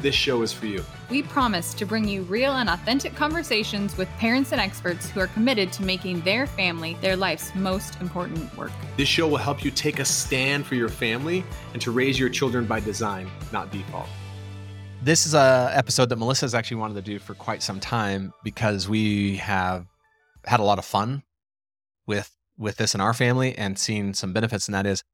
this 0.00 0.14
show 0.14 0.42
is 0.42 0.52
for 0.52 0.66
you. 0.66 0.84
We 1.10 1.22
promise 1.22 1.74
to 1.74 1.86
bring 1.86 2.06
you 2.06 2.22
real 2.22 2.52
and 2.52 2.68
authentic 2.68 3.14
conversations 3.14 3.96
with 3.96 4.08
parents 4.18 4.52
and 4.52 4.60
experts 4.60 5.08
who 5.10 5.20
are 5.20 5.26
committed 5.28 5.72
to 5.74 5.82
making 5.82 6.20
their 6.20 6.46
family 6.46 6.96
their 7.00 7.16
life's 7.16 7.54
most 7.54 8.00
important 8.00 8.56
work. 8.56 8.72
This 8.96 9.08
show 9.08 9.26
will 9.26 9.38
help 9.38 9.64
you 9.64 9.70
take 9.70 9.98
a 9.98 10.04
stand 10.04 10.66
for 10.66 10.74
your 10.74 10.88
family 10.88 11.44
and 11.72 11.82
to 11.82 11.90
raise 11.90 12.18
your 12.18 12.28
children 12.28 12.66
by 12.66 12.80
design, 12.80 13.30
not 13.52 13.70
default. 13.70 14.08
This 15.02 15.26
is 15.26 15.34
a 15.34 15.70
episode 15.74 16.08
that 16.08 16.16
Melissa 16.16 16.44
has 16.44 16.54
actually 16.54 16.78
wanted 16.78 16.94
to 16.94 17.02
do 17.02 17.18
for 17.18 17.34
quite 17.34 17.62
some 17.62 17.80
time 17.80 18.32
because 18.42 18.88
we 18.88 19.36
have 19.36 19.86
had 20.44 20.60
a 20.60 20.64
lot 20.64 20.78
of 20.78 20.84
fun 20.84 21.22
with 22.06 22.34
with 22.56 22.76
this 22.76 22.94
in 22.94 23.00
our 23.00 23.14
family 23.14 23.56
and 23.56 23.78
seen 23.78 24.12
some 24.14 24.32
benefits, 24.32 24.66
and 24.66 24.74
that 24.74 24.86
is 24.86 25.04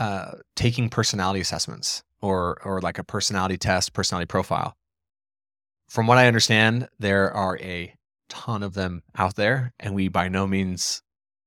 uh, 0.00 0.32
taking 0.56 0.88
personality 0.88 1.40
assessments 1.40 2.02
or 2.20 2.58
or 2.64 2.80
like 2.80 2.98
a 2.98 3.04
personality 3.04 3.56
test, 3.56 3.92
personality 3.92 4.26
profile. 4.26 4.76
From 5.88 6.06
what 6.06 6.18
I 6.18 6.26
understand, 6.26 6.88
there 6.98 7.32
are 7.32 7.58
a 7.58 7.94
ton 8.28 8.62
of 8.62 8.74
them 8.74 9.02
out 9.16 9.36
there, 9.36 9.72
and 9.80 9.94
we 9.94 10.08
by 10.08 10.28
no 10.28 10.46
means 10.46 11.02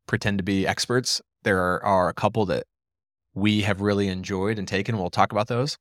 pretend 0.07 0.39
to 0.39 0.43
be 0.43 0.67
experts. 0.67 1.21
There 1.43 1.59
are, 1.59 1.83
are 1.83 2.09
a 2.09 2.13
couple 2.13 2.45
that 2.47 2.65
we 3.33 3.61
have 3.61 3.81
really 3.81 4.07
enjoyed 4.07 4.59
and 4.59 4.67
taken. 4.67 4.97
We'll 4.97 5.09
talk 5.09 5.31
about 5.31 5.47
those. 5.47 5.77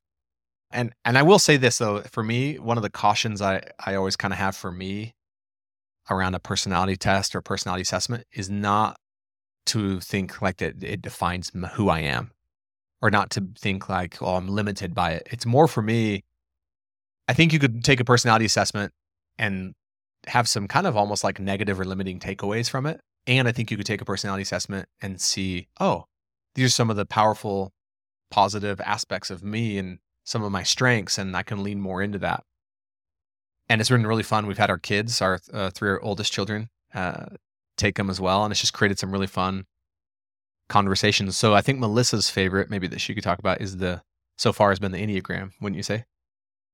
And 0.70 0.92
and 1.04 1.19
I 1.19 1.22
will 1.22 1.38
say 1.38 1.56
this 1.56 1.78
though, 1.78 2.02
for 2.02 2.22
me, 2.22 2.58
one 2.58 2.77
of 2.77 2.82
the 2.82 2.91
cautions 2.91 3.42
I 3.42 3.62
I 3.84 3.94
always 3.94 4.16
kind 4.16 4.32
of 4.32 4.38
have 4.38 4.56
for 4.56 4.70
me 4.70 5.14
around 6.08 6.34
a 6.34 6.41
personality 6.41 6.97
test 6.97 7.34
or 7.34 7.41
personality 7.41 7.82
assessment 7.82 8.25
is 8.32 8.50
not 8.50 8.98
to 9.66 10.00
think 10.00 10.42
like 10.42 10.56
that 10.58 10.82
it 10.82 11.02
defines 11.02 11.52
who 11.75 11.88
I 11.88 12.00
am 12.00 12.32
or 13.03 13.11
not 13.11 13.31
to 13.31 13.48
think 13.59 13.89
like, 13.89 14.20
oh, 14.20 14.37
I'm 14.37 14.48
limited 14.48 14.95
by 14.95 15.12
it. 15.12 15.29
It's 15.31 15.47
more 15.47 15.67
for 15.67 15.83
me. 15.83 16.25
I 17.29 17.33
think 17.33 17.53
you 17.53 17.59
could 17.59 17.84
take 17.84 18.01
a 18.01 18.05
personality 18.05 18.45
assessment 18.45 18.93
and 19.39 19.75
have 20.27 20.48
some 20.48 20.69
kind 20.69 20.87
of 20.87 20.97
almost 20.97 21.25
like 21.25 21.41
negative 21.41 21.81
or 21.81 21.84
limiting 21.84 22.19
takeaways 22.19 22.69
from 22.69 22.87
it. 22.87 23.01
And 23.27 23.48
I 23.48 23.53
think 23.53 23.71
you 23.71 23.77
could 23.77 23.87
take 23.87 24.01
a 24.01 24.05
personality 24.05 24.43
assessment 24.43 24.89
and 25.01 25.21
see, 25.21 25.69
oh, 25.78 26.05
these 26.55 26.67
are 26.67 26.71
some 26.71 26.91
of 26.91 26.97
the 26.97 27.06
powerful, 27.06 27.73
positive 28.31 28.81
aspects 28.81 29.31
of 29.31 29.43
me 29.43 29.78
and 29.78 29.98
some 30.25 30.43
of 30.43 30.53
my 30.53 30.62
strengths, 30.62 31.19
and 31.19 31.37
I 31.37 31.43
can 31.43 31.62
lean 31.62 31.81
more 31.81 32.03
into 32.03 32.19
that. 32.19 32.45
And 33.69 33.81
it's 33.81 33.91
been 33.91 34.06
really 34.06 34.23
fun. 34.23 34.47
We've 34.47 34.59
had 34.59 34.71
our 34.71 34.78
kids, 34.78 35.23
our 35.23 35.41
uh, 35.53 35.71
three 35.71 35.97
oldest 36.03 36.33
children, 36.33 36.69
uh, 36.95 37.27
take 37.77 37.97
them 37.97 38.11
as 38.11 38.21
well, 38.21 38.45
and 38.45 38.53
it's 38.53 38.61
just 38.61 38.73
created 38.73 38.98
some 38.98 39.12
really 39.12 39.27
fun 39.27 39.67
conversations. 40.70 41.36
So 41.36 41.54
I 41.54 41.60
think 41.60 41.78
Melissa's 41.78 42.30
favorite, 42.30 42.70
maybe 42.70 42.86
that 42.86 43.00
she 43.00 43.14
could 43.14 43.24
talk 43.24 43.38
about, 43.38 43.60
is 43.60 43.76
the 43.76 44.02
so 44.38 44.52
far 44.52 44.70
has 44.70 44.78
been 44.78 44.92
the 44.92 44.98
Enneagram, 44.98 45.50
wouldn't 45.60 45.76
you 45.76 45.82
say? 45.82 46.04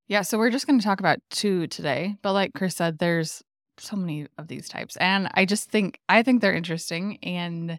Yeah, 0.06 0.22
so 0.22 0.38
we're 0.38 0.50
just 0.50 0.68
going 0.68 0.78
to 0.78 0.84
talk 0.84 1.00
about 1.00 1.18
two 1.30 1.66
today, 1.66 2.14
but 2.22 2.32
like 2.32 2.52
Chris 2.54 2.76
said, 2.76 2.98
there's 2.98 3.42
so 3.78 3.96
many 3.96 4.28
of 4.38 4.46
these 4.46 4.68
types, 4.68 4.96
and 4.96 5.28
I 5.34 5.44
just 5.44 5.68
think 5.68 5.98
I 6.08 6.22
think 6.22 6.40
they're 6.40 6.54
interesting, 6.54 7.18
and 7.24 7.78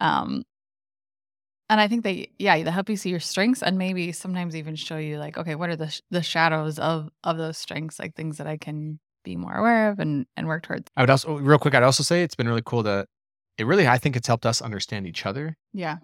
um, 0.00 0.44
and 1.70 1.80
I 1.80 1.88
think 1.88 2.04
they 2.04 2.28
yeah 2.38 2.62
they 2.62 2.70
help 2.70 2.90
you 2.90 2.96
see 2.96 3.08
your 3.08 3.20
strengths, 3.20 3.62
and 3.62 3.78
maybe 3.78 4.12
sometimes 4.12 4.54
even 4.54 4.76
show 4.76 4.98
you 4.98 5.18
like 5.18 5.38
okay, 5.38 5.54
what 5.54 5.70
are 5.70 5.76
the 5.76 5.88
sh- 5.88 6.02
the 6.10 6.22
shadows 6.22 6.78
of 6.78 7.08
of 7.24 7.38
those 7.38 7.56
strengths, 7.56 7.98
like 7.98 8.14
things 8.14 8.36
that 8.36 8.46
I 8.46 8.58
can 8.58 9.00
be 9.24 9.36
more 9.36 9.54
aware 9.54 9.90
of 9.90 9.98
and 9.98 10.26
and 10.36 10.46
work 10.46 10.64
towards. 10.64 10.90
I 10.96 11.00
would 11.00 11.10
also 11.10 11.38
real 11.38 11.58
quick, 11.58 11.74
I'd 11.74 11.82
also 11.82 12.02
say 12.02 12.22
it's 12.22 12.34
been 12.34 12.48
really 12.48 12.62
cool 12.64 12.84
to 12.84 13.06
it 13.58 13.66
really 13.66 13.86
I 13.86 13.98
think 13.98 14.16
it's 14.16 14.26
helped 14.26 14.46
us 14.46 14.60
understand 14.60 15.06
each 15.06 15.26
other 15.26 15.56
Yeah. 15.72 15.98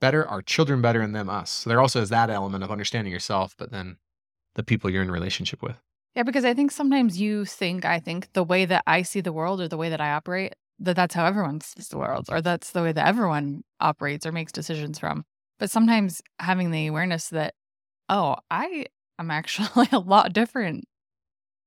better, 0.00 0.26
our 0.28 0.42
children 0.42 0.82
better, 0.82 1.00
and 1.00 1.14
them 1.14 1.28
us. 1.28 1.50
So 1.50 1.70
there 1.70 1.80
also 1.80 2.00
is 2.02 2.08
that 2.10 2.30
element 2.30 2.64
of 2.64 2.70
understanding 2.70 3.12
yourself, 3.12 3.54
but 3.56 3.70
then 3.70 3.98
the 4.54 4.62
people 4.62 4.90
you're 4.90 5.02
in 5.02 5.10
relationship 5.10 5.62
with. 5.62 5.76
Yeah, 6.14 6.22
because 6.22 6.44
I 6.44 6.54
think 6.54 6.70
sometimes 6.70 7.20
you 7.20 7.44
think, 7.44 7.84
I 7.84 7.98
think 8.00 8.32
the 8.32 8.44
way 8.44 8.64
that 8.64 8.82
I 8.86 9.02
see 9.02 9.20
the 9.20 9.32
world 9.32 9.60
or 9.60 9.68
the 9.68 9.76
way 9.76 9.90
that 9.90 10.00
I 10.00 10.12
operate, 10.12 10.54
that 10.78 10.96
that's 10.96 11.14
how 11.14 11.26
everyone 11.26 11.60
sees 11.60 11.88
the 11.88 11.98
world 11.98 12.26
or 12.30 12.40
that's 12.40 12.72
the 12.72 12.82
way 12.82 12.92
that 12.92 13.06
everyone 13.06 13.64
operates 13.80 14.24
or 14.26 14.32
makes 14.32 14.52
decisions 14.52 14.98
from. 14.98 15.24
But 15.58 15.70
sometimes 15.70 16.22
having 16.38 16.70
the 16.70 16.86
awareness 16.86 17.28
that, 17.28 17.54
oh, 18.08 18.36
I 18.50 18.86
am 19.18 19.30
actually 19.30 19.88
a 19.92 19.98
lot 19.98 20.32
different 20.32 20.84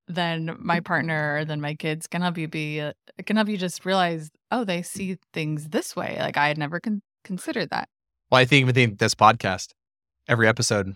than 0.09 0.57
my 0.59 0.79
partner 0.79 1.37
or 1.37 1.45
than 1.45 1.61
my 1.61 1.75
kids 1.75 2.07
can 2.07 2.21
help 2.21 2.37
you 2.37 2.47
be, 2.47 2.81
uh, 2.81 2.93
can 3.25 3.35
help 3.35 3.47
you 3.47 3.57
just 3.57 3.85
realize, 3.85 4.31
oh, 4.51 4.65
they 4.65 4.81
see 4.81 5.17
things 5.33 5.69
this 5.69 5.95
way. 5.95 6.17
Like 6.19 6.35
I 6.35 6.47
had 6.47 6.57
never 6.57 6.79
con- 6.79 7.03
considered 7.23 7.69
that. 7.69 7.87
Well, 8.31 8.41
I 8.41 8.45
think 8.45 8.65
within 8.65 8.95
this 8.95 9.15
podcast, 9.15 9.69
every 10.27 10.47
episode, 10.47 10.95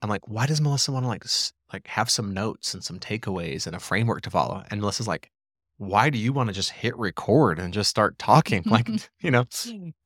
I'm 0.00 0.08
like, 0.08 0.28
why 0.28 0.46
does 0.46 0.60
Melissa 0.60 0.92
want 0.92 1.04
to 1.04 1.08
like 1.08 1.24
like 1.72 1.86
have 1.88 2.08
some 2.08 2.32
notes 2.32 2.74
and 2.74 2.84
some 2.84 3.00
takeaways 3.00 3.66
and 3.66 3.74
a 3.74 3.80
framework 3.80 4.22
to 4.22 4.30
follow? 4.30 4.62
And 4.70 4.80
Melissa's 4.80 5.08
like, 5.08 5.30
why 5.78 6.08
do 6.08 6.18
you 6.18 6.32
want 6.32 6.48
to 6.48 6.54
just 6.54 6.70
hit 6.70 6.96
record 6.96 7.58
and 7.58 7.74
just 7.74 7.90
start 7.90 8.18
talking? 8.18 8.62
Like, 8.74 8.88
you 9.20 9.30
know, 9.30 9.44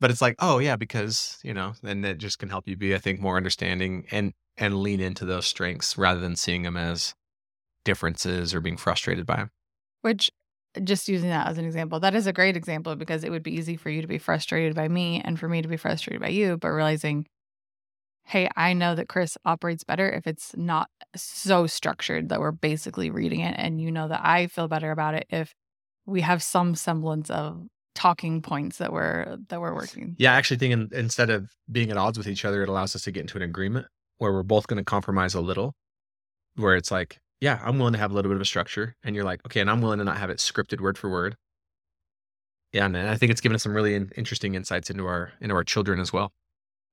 but 0.01 0.11
it's 0.11 0.23
like, 0.23 0.37
oh 0.39 0.59
yeah, 0.59 0.77
because, 0.77 1.39
you 1.43 1.53
know, 1.53 1.75
then 1.83 2.05
it 2.05 2.19
just 2.19 2.39
can 2.39 2.49
help 2.49 2.67
you 2.67 2.77
be, 2.77 2.95
I 2.95 2.99
think, 2.99 3.21
more 3.21 3.37
understanding 3.37 4.07
and 4.11 4.33
and 4.57 4.83
lean 4.83 5.01
into 5.01 5.25
those 5.25 5.47
strengths 5.47 5.99
rather 5.99 6.21
than 6.21 6.35
seeing 6.35 6.63
them 6.63 6.77
as 6.77 7.15
differences 7.89 8.55
or 8.55 8.61
being 8.61 8.77
frustrated 8.77 9.25
by 9.25 9.37
them. 9.37 9.51
Which, 10.03 10.31
just 10.85 11.09
using 11.09 11.31
that 11.31 11.49
as 11.49 11.57
an 11.57 11.65
example, 11.65 11.99
that 12.01 12.15
is 12.15 12.27
a 12.27 12.33
great 12.35 12.55
example 12.55 12.95
because 12.97 13.25
it 13.25 13.31
would 13.31 13.43
be 13.43 13.55
easy 13.55 13.77
for 13.77 13.89
you 13.89 14.03
to 14.03 14.07
be 14.07 14.19
frustrated 14.19 14.75
by 14.75 14.89
me 14.89 15.23
and 15.25 15.41
for 15.41 15.49
me 15.49 15.63
to 15.63 15.69
be 15.69 15.79
frustrated 15.79 16.21
by 16.21 16.29
you, 16.29 16.59
but 16.59 16.69
realizing, 16.69 17.27
hey, 18.25 18.51
I 18.55 18.75
know 18.75 18.95
that 18.95 19.09
Chris 19.09 19.39
operates 19.47 19.85
better 19.85 20.07
if 20.11 20.27
it's 20.27 20.55
not 20.55 20.91
so 21.17 21.67
structured 21.67 22.29
that 22.29 22.41
we're 22.41 22.53
basically 22.53 23.11
reading 23.11 23.41
it. 23.41 23.55
And 23.57 23.81
you 23.81 23.91
know 23.91 24.07
that 24.09 24.21
I 24.23 24.49
feel 24.49 24.69
better 24.69 24.91
about 24.91 25.15
it 25.15 25.27
if 25.31 25.55
we 26.05 26.21
have 26.21 26.43
some 26.43 26.75
semblance 26.75 27.31
of 27.31 27.67
talking 27.95 28.43
points 28.43 28.77
that 28.79 28.93
we're 28.93 29.39
that 29.49 29.61
we're 29.61 29.75
working. 29.75 30.15
Yeah, 30.19 30.35
I 30.35 30.37
actually 30.37 30.59
think 30.59 30.73
in, 30.75 30.89
instead 30.93 31.31
of 31.31 31.51
being 31.73 31.91
at 31.91 31.97
odds 31.97 32.19
with 32.19 32.29
each 32.29 32.45
other, 32.45 32.63
it 32.63 32.69
allows 32.69 32.95
us 32.95 33.03
to 33.03 33.11
get 33.11 33.23
into 33.23 33.39
an 33.39 33.43
agreement 33.43 33.87
where 34.19 34.33
we're 34.33 34.43
both 34.43 34.67
going 34.67 34.77
to 34.77 34.85
compromise 34.85 35.35
a 35.35 35.41
little, 35.41 35.75
where 36.57 36.77
it's 36.77 36.91
like, 36.91 37.19
yeah, 37.41 37.61
I'm 37.63 37.79
willing 37.79 37.93
to 37.93 37.99
have 37.99 38.11
a 38.11 38.15
little 38.15 38.29
bit 38.29 38.37
of 38.37 38.43
a 38.43 38.47
structure. 38.47 38.97
And 39.03 39.15
you're 39.15 39.25
like, 39.25 39.45
okay, 39.47 39.61
and 39.61 39.71
I'm 39.71 39.81
willing 39.81 39.99
to 39.99 40.05
not 40.05 40.19
have 40.19 40.31
it 40.31 40.39
scripted 40.39 40.81
word 40.81 40.99
for 40.99 41.09
word. 41.09 41.37
Yeah, 42.73 42.85
and 42.85 42.97
I 42.97 43.17
think 43.17 43.31
it's 43.31 43.41
given 43.41 43.55
us 43.55 43.63
some 43.63 43.75
really 43.75 43.95
interesting 43.95 44.55
insights 44.55 44.91
into 44.91 45.07
our 45.07 45.33
into 45.41 45.55
our 45.55 45.65
children 45.65 46.01
as 46.01 46.13
well. 46.13 46.33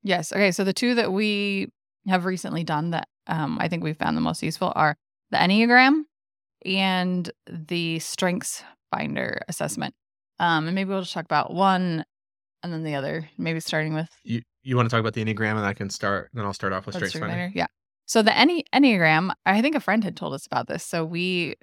Yes. 0.04 0.32
Okay. 0.32 0.52
So 0.52 0.64
the 0.64 0.74
two 0.74 0.96
that 0.96 1.12
we 1.12 1.70
have 2.08 2.26
recently 2.26 2.64
done 2.64 2.92
that 2.92 3.08
um, 3.28 3.58
I 3.60 3.68
think 3.68 3.84
we 3.84 3.94
found 3.94 4.16
the 4.16 4.22
most 4.22 4.44
useful 4.44 4.72
are 4.76 4.96
the 5.32 5.38
Enneagram 5.38 6.04
and 6.66 7.30
the 7.50 8.00
Strengths 8.00 8.64
Finder 8.94 9.42
assessment. 9.48 9.94
Um, 10.40 10.68
and 10.68 10.76
maybe 10.76 10.90
we'll 10.90 11.02
just 11.02 11.14
talk 11.14 11.26
about 11.26 11.54
one 11.54 12.06
and 12.64 12.72
then 12.72 12.84
the 12.84 12.96
other. 12.96 13.30
Maybe 13.38 13.60
starting 13.60 13.94
with 13.94 14.10
You 14.24 14.42
you 14.64 14.76
want 14.78 14.90
to 14.90 14.94
talk 14.94 15.00
about 15.00 15.14
the 15.14 15.26
Enneagram 15.26 15.58
and 15.58 15.66
I 15.66 15.74
can 15.74 15.90
start 15.90 16.30
then 16.34 16.46
I'll 16.46 16.54
start 16.54 16.72
off 16.72 16.86
with 16.86 16.96
Strengths. 16.96 17.20
Finder. 17.20 17.52
Yeah. 17.54 17.68
So 18.06 18.22
the 18.22 18.32
Enne- 18.32 18.66
Enneagram, 18.74 19.34
I 19.46 19.62
think 19.62 19.76
a 19.76 19.80
friend 19.80 20.04
had 20.04 20.16
told 20.16 20.34
us 20.34 20.46
about 20.46 20.68
this. 20.68 20.84
So 20.84 21.04
we 21.04 21.56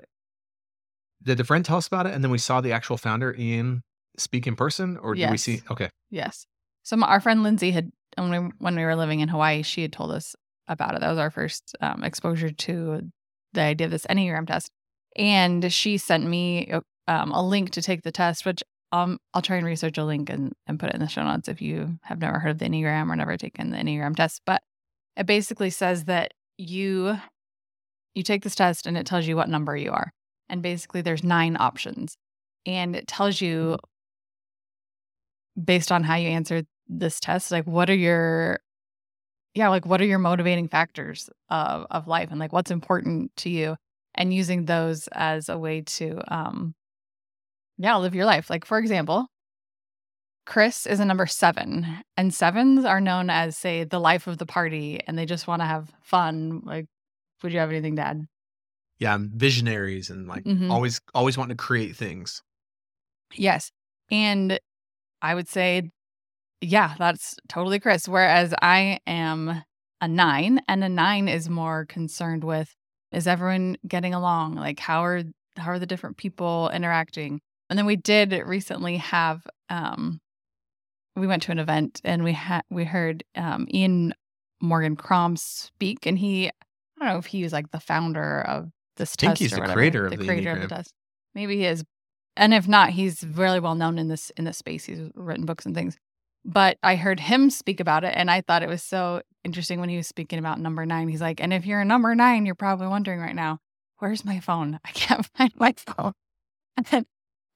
Did 1.23 1.39
the 1.39 1.45
friend 1.45 1.65
tell 1.65 1.77
us 1.77 1.87
about 1.87 2.07
it 2.07 2.15
and 2.15 2.23
then 2.23 2.31
we 2.31 2.39
saw 2.39 2.61
the 2.61 2.73
actual 2.73 2.97
founder 2.97 3.35
Ian 3.39 3.83
speak 4.19 4.47
in 4.47 4.57
person 4.57 4.97
or 4.99 5.15
did 5.15 5.31
we 5.31 5.39
see 5.39 5.63
okay. 5.71 5.89
Yes. 6.11 6.47
So 6.83 6.97
my, 6.97 7.07
our 7.07 7.21
friend 7.21 7.43
Lindsay 7.43 7.71
had 7.71 7.91
when 8.17 8.31
we 8.31 8.53
when 8.59 8.77
we 8.77 8.85
were 8.85 8.97
living 8.97 9.21
in 9.21 9.29
Hawaii, 9.29 9.63
she 9.63 9.83
had 9.83 9.93
told 9.93 10.11
us 10.11 10.35
about 10.69 10.95
it. 10.95 11.01
That 11.01 11.11
was 11.11 11.19
our 11.19 11.31
first 11.31 11.75
um, 11.81 12.05
exposure 12.05 12.51
to 12.51 13.11
the 13.53 13.61
idea 13.61 13.87
of 13.87 13.91
this 13.91 14.07
Enneagram 14.07 14.47
test, 14.47 14.71
and 15.17 15.73
she 15.73 15.97
sent 15.97 16.27
me 16.27 16.73
um, 17.09 17.33
a 17.33 17.43
link 17.43 17.71
to 17.71 17.83
take 17.83 18.03
the 18.03 18.13
test, 18.13 18.45
which 18.45 18.63
um, 18.93 19.19
I'll 19.33 19.43
try 19.43 19.57
and 19.57 19.67
research 19.67 19.97
a 19.99 20.05
link 20.05 20.29
and, 20.29 20.53
and 20.67 20.79
put 20.79 20.91
it 20.91 20.95
in 20.95 21.01
the 21.01 21.09
show 21.09 21.23
notes 21.23 21.49
if 21.49 21.63
you 21.63 21.99
have 22.03 22.21
never 22.21 22.39
heard 22.39 22.51
of 22.51 22.59
the 22.59 22.67
Enneagram 22.67 23.11
or 23.11 23.17
never 23.17 23.37
taken 23.37 23.71
the 23.71 23.79
Enneagram 23.79 24.15
test. 24.15 24.43
But 24.45 24.63
it 25.17 25.27
basically 25.27 25.71
says 25.71 26.05
that 26.05 26.33
you 26.59 27.17
you 28.15 28.23
take 28.23 28.43
this 28.43 28.55
test 28.55 28.87
and 28.87 28.97
it 28.99 29.07
tells 29.07 29.27
you 29.27 29.37
what 29.37 29.49
number 29.49 29.77
you 29.77 29.91
are, 29.91 30.13
and 30.49 30.63
basically 30.63 31.01
there's 31.03 31.25
nine 31.25 31.57
options, 31.59 32.17
and 32.67 32.97
it 32.97 33.07
tells 33.07 33.41
you 33.41 33.79
based 35.63 35.93
on 35.93 36.03
how 36.03 36.15
you 36.17 36.29
answered 36.29 36.67
this 36.89 37.21
test 37.21 37.51
like 37.51 37.67
what 37.67 37.91
are 37.91 37.95
your 37.95 38.59
yeah 39.55 39.69
like 39.69 39.87
what 39.87 40.01
are 40.01 40.07
your 40.07 40.19
motivating 40.19 40.69
factors 40.69 41.29
of 41.51 41.87
of 41.91 42.09
life 42.09 42.31
and 42.31 42.41
like 42.41 42.53
what's 42.53 42.71
important 42.71 43.35
to 43.37 43.51
you 43.51 43.77
and 44.15 44.33
using 44.35 44.65
those 44.65 45.09
as 45.13 45.49
a 45.49 45.59
way 45.59 45.83
to 45.83 46.21
um 46.35 46.75
yeah, 47.79 47.97
live 47.97 48.15
your 48.15 48.25
life. 48.25 48.51
Like, 48.51 48.65
for 48.65 48.79
example, 48.79 49.27
Chris 50.45 50.87
is 50.87 50.99
a 51.01 51.05
number 51.05 51.27
seven, 51.27 51.87
and 52.17 52.35
sevens 52.35 52.85
are 52.85 53.01
known 53.01 53.31
as, 53.31 53.57
say, 53.57 53.85
the 53.85 54.01
life 54.01 54.27
of 54.27 54.39
the 54.39 54.47
party, 54.47 55.01
and 55.07 55.17
they 55.17 55.25
just 55.27 55.47
want 55.47 55.63
to 55.63 55.67
have 55.67 55.93
fun. 56.03 56.61
Like, 56.65 56.87
would 57.43 57.53
you 57.53 57.59
have 57.61 57.71
anything 57.71 57.97
to 57.97 58.03
add? 58.03 58.27
Yeah, 58.99 59.19
visionaries 59.21 60.11
and 60.11 60.29
like 60.29 60.45
Mhm. 60.45 60.71
always 60.71 61.01
always 61.15 61.37
wanting 61.37 61.57
to 61.57 61.63
create 61.63 61.97
things. 61.97 62.43
Yes. 63.35 63.71
And 64.11 64.61
I 65.23 65.35
would 65.35 65.49
say, 65.49 65.91
yeah, 66.61 66.95
that's 66.99 67.37
totally 67.49 67.81
Chris. 67.81 68.09
Whereas 68.09 68.55
I 68.63 69.01
am 69.07 69.65
a 70.01 70.09
nine, 70.09 70.61
and 70.69 70.85
a 70.85 70.89
nine 70.89 71.29
is 71.29 71.49
more 71.49 71.87
concerned 71.87 72.45
with 72.45 72.75
is 73.13 73.27
everyone 73.27 73.77
getting 73.87 74.15
along? 74.15 74.55
Like 74.57 74.81
how 74.81 75.05
are 75.05 75.23
how 75.57 75.71
are 75.73 75.79
the 75.79 75.87
different 75.87 76.17
people 76.17 76.71
interacting? 76.75 77.41
And 77.71 77.79
then 77.79 77.87
we 77.87 77.97
did 77.97 78.33
recently 78.47 78.97
have 78.99 79.47
um 79.69 80.21
we 81.17 81.27
went 81.27 81.43
to 81.45 81.53
an 81.53 81.59
event 81.59 82.01
and 82.05 82.25
we 82.25 82.33
had 82.33 82.63
we 82.71 82.85
heard 82.85 83.25
um 83.37 83.67
Ian 83.73 84.15
Morgan 84.61 84.97
Cron 84.97 85.37
speak 85.37 86.07
and 86.07 86.19
he 86.19 86.49
I 86.49 86.53
don't 86.99 87.09
know 87.09 87.19
if 87.19 87.27
he 87.27 87.43
was 87.43 87.53
like 87.53 87.71
the 87.71 87.81
founder 87.81 88.43
of 88.43 88.71
this 88.97 89.15
think 89.17 89.33
test 89.33 89.43
he's 89.43 89.53
or 89.53 89.57
the 89.57 89.61
whatever, 89.63 89.79
creator 89.79 90.05
of 90.07 90.11
the 90.13 90.17
the 90.19 90.25
creator 90.25 90.53
of 90.53 90.61
the 90.61 90.69
test. 90.69 90.95
Maybe 91.35 91.57
he 91.57 91.67
is 91.67 91.85
and 92.37 92.55
if 92.55 92.67
not, 92.67 92.91
he's 92.91 93.25
really 93.25 93.61
well 93.61 93.75
known 93.75 93.99
in 93.99 94.09
this 94.09 94.31
in 94.31 94.45
this 94.45 94.59
space. 94.59 94.85
He's 94.85 95.01
written 95.15 95.45
books 95.45 95.67
and 95.67 95.75
things. 95.75 95.97
But 96.45 96.79
I 96.83 96.97
heard 96.97 97.21
him 97.21 97.51
speak 97.51 97.79
about 97.79 98.05
it, 98.05 98.15
and 98.17 98.31
I 98.31 98.41
thought 98.41 98.63
it 98.63 98.69
was 98.69 98.83
so 98.83 99.23
interesting 99.45 99.81
when 99.81 99.89
he 99.89 99.97
was 99.97 100.09
speaking 100.09 100.39
about 100.39 100.59
number 100.59 100.85
nine. 100.87 101.09
He's 101.09 101.21
like, 101.21 101.41
"And 101.41 101.53
if 101.53 101.67
you're 101.67 101.81
a 101.81 101.85
number 101.85 102.15
nine, 102.15 102.47
you're 102.47 102.55
probably 102.55 102.87
wondering 102.87 103.21
right 103.21 103.35
now, 103.35 103.59
where's 103.99 104.25
my 104.25 104.41
phone? 104.41 104.81
I 104.85 104.91
can't 104.93 105.27
find 105.37 105.53
my 105.57 105.75
phone." 105.77 106.13
And 106.77 106.87
then, 106.87 107.07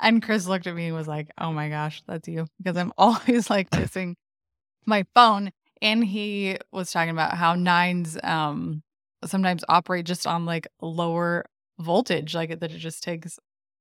and 0.01 0.23
Chris 0.23 0.47
looked 0.47 0.67
at 0.67 0.75
me 0.75 0.87
and 0.87 0.97
was 0.97 1.09
like, 1.09 1.31
"Oh 1.39 1.53
my 1.53 1.69
gosh, 1.69 2.03
that's 2.07 2.29
you," 2.29 2.47
because 2.59 2.77
I'm 2.77 2.93
always 2.99 3.51
like 3.51 3.73
missing 3.75 4.17
my 4.87 5.05
phone. 5.15 5.51
And 5.83 6.03
he 6.05 6.57
was 6.73 6.91
talking 6.91 7.11
about 7.11 7.35
how 7.35 7.55
nines 7.55 8.19
um 8.23 8.83
sometimes 9.25 9.65
operate 9.69 10.07
just 10.07 10.27
on 10.27 10.47
like 10.47 10.67
lower 10.81 11.45
voltage, 11.79 12.35
like 12.35 12.59
that 12.61 12.73
it 12.73 12.79
just 12.79 13.03
takes 13.03 13.39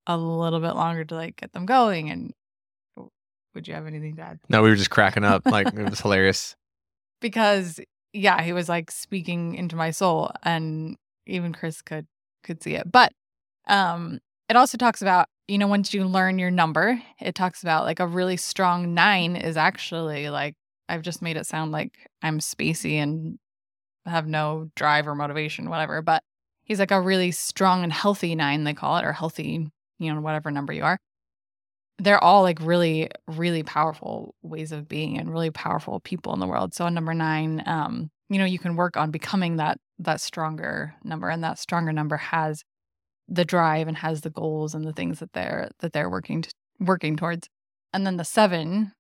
a 0.08 0.18
little 0.18 0.60
bit 0.60 0.76
longer 0.76 1.04
to 1.06 1.16
like 1.16 1.38
get 1.38 1.54
them 1.54 1.66
going. 1.66 2.10
And 2.10 2.34
would 3.54 3.68
you 3.68 3.74
have 3.74 3.88
anything 3.88 4.16
to 4.18 4.22
add? 4.22 4.40
No, 4.50 4.62
we 4.62 4.70
were 4.70 4.76
just 4.76 4.90
cracking 4.90 5.24
up. 5.24 5.44
Like 5.52 5.68
it 5.68 5.90
was 5.90 6.02
hilarious. 6.02 6.56
Because 7.22 7.80
yeah, 8.14 8.42
he 8.42 8.54
was 8.54 8.70
like 8.70 8.92
speaking 8.92 9.56
into 9.56 9.76
my 9.76 9.92
soul, 9.92 10.32
and 10.44 10.98
even 11.26 11.54
Chris 11.54 11.82
could 11.82 12.08
could 12.44 12.62
see 12.62 12.76
it. 12.76 12.92
But 12.92 13.14
um, 13.68 14.20
it 14.50 14.56
also 14.56 14.78
talks 14.78 15.02
about 15.02 15.28
you 15.48 15.58
know 15.58 15.68
once 15.68 15.94
you 15.94 16.06
learn 16.06 16.40
your 16.40 16.52
number, 16.52 17.02
it 17.20 17.36
talks 17.36 17.62
about 17.64 17.86
like 17.86 18.00
a 18.00 18.08
really 18.08 18.38
strong 18.38 18.94
nine 18.94 19.36
is 19.36 19.58
actually 19.58 20.30
like 20.30 20.56
I've 20.90 21.02
just 21.02 21.22
made 21.22 21.38
it 21.38 21.46
sound 21.46 21.72
like 21.72 21.94
I'm 22.22 22.40
spacey 22.40 22.94
and 22.96 23.40
have 24.06 24.28
no 24.28 24.70
drive 24.76 25.08
or 25.08 25.16
motivation, 25.16 25.70
whatever. 25.70 26.02
But 26.02 26.24
he's 26.64 26.80
like 26.80 26.92
a 26.92 27.02
really 27.02 27.32
strong 27.32 27.84
and 27.84 27.94
healthy 27.94 28.36
nine, 28.36 28.64
they 28.64 28.74
call 28.74 28.98
it, 28.98 29.06
or 29.06 29.14
healthy, 29.14 29.68
you 30.00 30.14
know, 30.14 30.22
whatever 30.22 30.52
number 30.52 30.74
you 30.74 30.84
are. 30.84 30.98
They're 31.98 32.24
all 32.24 32.42
like 32.42 32.60
really, 32.62 33.10
really 33.28 33.64
powerful 33.64 34.36
ways 34.42 34.72
of 34.72 34.88
being 34.88 35.18
and 35.18 35.32
really 35.32 35.52
powerful 35.52 36.02
people 36.02 36.34
in 36.34 36.40
the 36.40 36.48
world. 36.48 36.74
So 36.74 36.90
number 36.90 37.14
nine, 37.14 37.64
um, 37.66 38.12
you 38.30 38.38
know, 38.38 38.46
you 38.46 38.60
can 38.60 38.76
work 38.76 38.98
on 38.98 39.12
becoming 39.12 39.58
that 39.58 39.78
that 40.00 40.20
stronger 40.20 40.94
number, 41.04 41.30
and 41.30 41.44
that 41.44 41.58
stronger 41.58 41.94
number 41.94 42.18
has 42.18 42.64
the 43.28 43.46
drive 43.46 43.88
and 43.88 43.98
has 43.98 44.22
the 44.22 44.30
goals 44.30 44.76
and 44.76 44.86
the 44.86 44.94
things 44.94 45.20
that 45.20 45.34
they're 45.34 45.70
that 45.80 45.94
they're 45.94 46.10
working 46.10 46.44
to, 46.44 46.52
working 46.80 47.16
towards. 47.16 47.48
And 47.94 48.06
then 48.06 48.18
the 48.18 48.26
seven, 48.26 48.92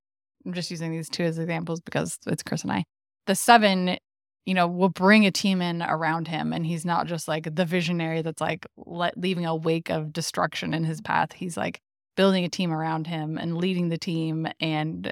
I'm 0.45 0.53
just 0.53 0.71
using 0.71 0.91
these 0.91 1.09
two 1.09 1.23
as 1.23 1.37
examples 1.37 1.81
because 1.81 2.17
it's 2.27 2.43
Chris 2.43 2.63
and 2.63 2.71
I. 2.71 2.85
The 3.27 3.35
seven, 3.35 3.97
you 4.45 4.53
know, 4.53 4.67
will 4.67 4.89
bring 4.89 5.25
a 5.25 5.31
team 5.31 5.61
in 5.61 5.81
around 5.81 6.27
him, 6.27 6.53
and 6.53 6.65
he's 6.65 6.85
not 6.85 7.07
just 7.07 7.27
like 7.27 7.55
the 7.55 7.65
visionary 7.65 8.21
that's 8.21 8.41
like 8.41 8.65
let, 8.77 9.17
leaving 9.17 9.45
a 9.45 9.55
wake 9.55 9.89
of 9.89 10.13
destruction 10.13 10.73
in 10.73 10.83
his 10.83 11.01
path. 11.01 11.33
He's 11.33 11.57
like 11.57 11.79
building 12.15 12.45
a 12.45 12.49
team 12.49 12.71
around 12.71 13.07
him 13.07 13.37
and 13.37 13.57
leading 13.57 13.89
the 13.89 13.97
team, 13.97 14.47
and 14.59 15.11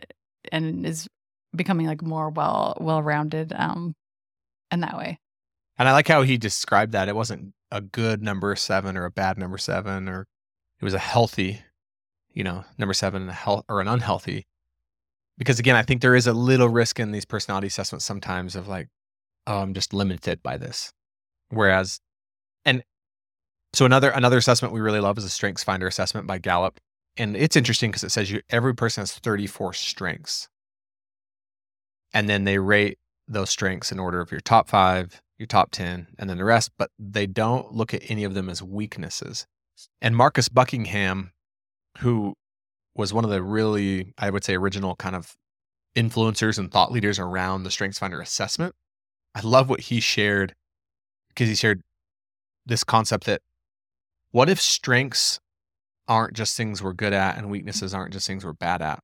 and 0.52 0.86
is 0.86 1.08
becoming 1.56 1.86
like 1.86 2.02
more 2.02 2.30
well 2.30 2.78
well 2.80 3.02
rounded 3.02 3.54
um 3.56 3.94
in 4.72 4.80
that 4.80 4.98
way. 4.98 5.20
And 5.78 5.90
I 5.90 5.94
like 5.94 6.08
how 6.08 6.22
he 6.22 6.38
described 6.38 6.94
that. 6.94 7.08
It 7.08 7.16
wasn't 7.16 7.54
a 7.74 7.82
good 7.82 8.22
number 8.22 8.56
seven 8.56 8.96
or 8.96 9.04
a 9.04 9.12
bad 9.12 9.38
number 9.38 9.58
seven, 9.58 10.08
or 10.08 10.28
it 10.80 10.86
was 10.86 10.94
a 10.94 11.00
healthy, 11.00 11.62
you 12.32 12.44
know, 12.44 12.64
number 12.78 12.94
seven 12.94 13.24
and 13.24 13.32
a 13.32 13.34
health 13.34 13.66
or 13.68 13.82
an 13.82 13.88
unhealthy. 13.88 14.46
Because 15.40 15.58
again, 15.58 15.76
I 15.76 15.82
think 15.82 16.02
there 16.02 16.16
is 16.16 16.28
a 16.28 16.34
little 16.34 16.70
risk 16.70 17.00
in 17.00 17.12
these 17.12 17.26
personality 17.26 17.66
assessments 17.66 18.06
sometimes 18.06 18.56
of 18.56 18.68
like, 18.68 18.90
oh, 19.48 19.58
I'm 19.58 19.74
just 19.74 19.92
limited 19.92 20.44
by 20.44 20.58
this. 20.58 20.94
Whereas, 21.50 22.00
and 22.64 22.84
so 23.74 23.86
another 23.86 24.12
another 24.12 24.38
assessment 24.38 24.72
we 24.72 24.80
really 24.80 25.00
love 25.00 25.18
is 25.18 25.24
a 25.24 25.30
Strengths 25.30 25.64
Finder 25.64 25.88
assessment 25.88 26.28
by 26.28 26.38
Gallup, 26.38 26.80
and 27.18 27.36
it's 27.36 27.56
interesting 27.56 27.90
because 27.90 28.04
it 28.04 28.12
says 28.12 28.30
you 28.30 28.42
every 28.52 28.76
person 28.76 29.02
has 29.02 29.14
34 29.14 29.74
strengths, 29.74 30.48
and 32.14 32.30
then 32.30 32.44
they 32.44 32.60
rate 32.60 33.00
those 33.28 33.50
strengths 33.50 33.92
in 33.92 34.00
order 34.00 34.22
of 34.22 34.32
your 34.32 34.42
top 34.42 34.70
five, 34.70 35.23
your 35.38 35.48
top 35.48 35.72
10, 35.72 36.08
and 36.18 36.30
then 36.30 36.38
the 36.38 36.46
rest, 36.46 36.72
but 36.78 36.90
they 37.00 37.26
don't 37.26 37.74
look 37.74 37.94
at 37.94 38.10
any 38.10 38.24
of 38.24 38.34
them 38.34 38.50
as 38.50 38.62
weaknesses. 38.62 39.46
And 40.02 40.16
Marcus 40.16 40.50
Buckingham, 40.50 41.32
who 42.00 42.36
was 42.96 43.14
one 43.14 43.24
of 43.24 43.32
the 43.32 43.42
really, 43.42 44.14
I 44.18 44.30
would 44.30 44.44
say, 44.44 44.56
original 44.56 44.96
kind 44.96 45.16
of 45.16 45.34
influencers 45.96 46.58
and 46.58 46.72
thought 46.72 46.92
leaders 46.92 47.20
around 47.20 47.64
the 47.64 47.72
Strengths 47.72 48.00
Finder 48.00 48.22
assessment, 48.22 48.76
I 49.36 49.42
love 49.42 49.70
what 49.70 49.82
he 49.82 50.00
shared 50.00 50.54
because 51.30 51.50
he 51.50 51.56
shared 51.56 51.82
this 52.66 52.84
concept 52.84 53.26
that 53.26 53.42
what 54.32 54.50
if 54.50 54.62
strengths 54.62 55.40
aren't 56.08 56.34
just 56.34 56.56
things 56.56 56.84
we're 56.84 56.94
good 56.94 57.14
at 57.14 57.38
and 57.38 57.50
weaknesses 57.50 57.94
aren't 57.94 58.14
just 58.14 58.28
things 58.28 58.46
we're 58.46 58.54
bad 58.54 58.82
at? 58.82 59.00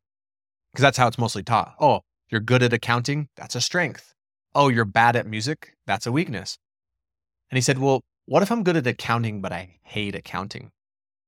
Because 0.71 0.83
that's 0.83 0.97
how 0.97 1.07
it's 1.07 1.17
mostly 1.17 1.43
taught. 1.43 1.73
Oh, 1.79 2.01
you're 2.29 2.41
good 2.41 2.61
at 2.61 2.73
accounting, 2.73 3.29
that's 3.35 3.55
a 3.55 3.61
strength. 3.61 4.13
Oh, 4.55 4.69
you're 4.69 4.85
bad 4.85 5.15
at 5.15 5.27
music, 5.27 5.73
that's 5.85 6.07
a 6.07 6.11
weakness. 6.11 6.57
And 7.51 7.57
he 7.57 7.61
said, 7.61 7.79
Well, 7.79 8.01
what 8.25 8.43
if 8.43 8.51
I'm 8.51 8.63
good 8.63 8.77
at 8.77 8.87
accounting, 8.87 9.41
but 9.41 9.51
I 9.51 9.79
hate 9.83 10.15
accounting? 10.15 10.71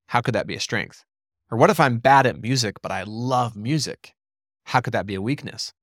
How 0.07 0.21
could 0.21 0.35
that 0.35 0.47
be 0.47 0.55
a 0.55 0.59
strength? 0.59 1.03
Or 1.49 1.57
what 1.57 1.69
if 1.69 1.79
I'm 1.79 1.97
bad 1.97 2.25
at 2.25 2.41
music, 2.41 2.81
but 2.81 2.91
I 2.91 3.03
love 3.03 3.55
music? 3.55 4.13
How 4.65 4.81
could 4.81 4.93
that 4.93 5.05
be 5.05 5.15
a 5.15 5.21
weakness? 5.21 5.73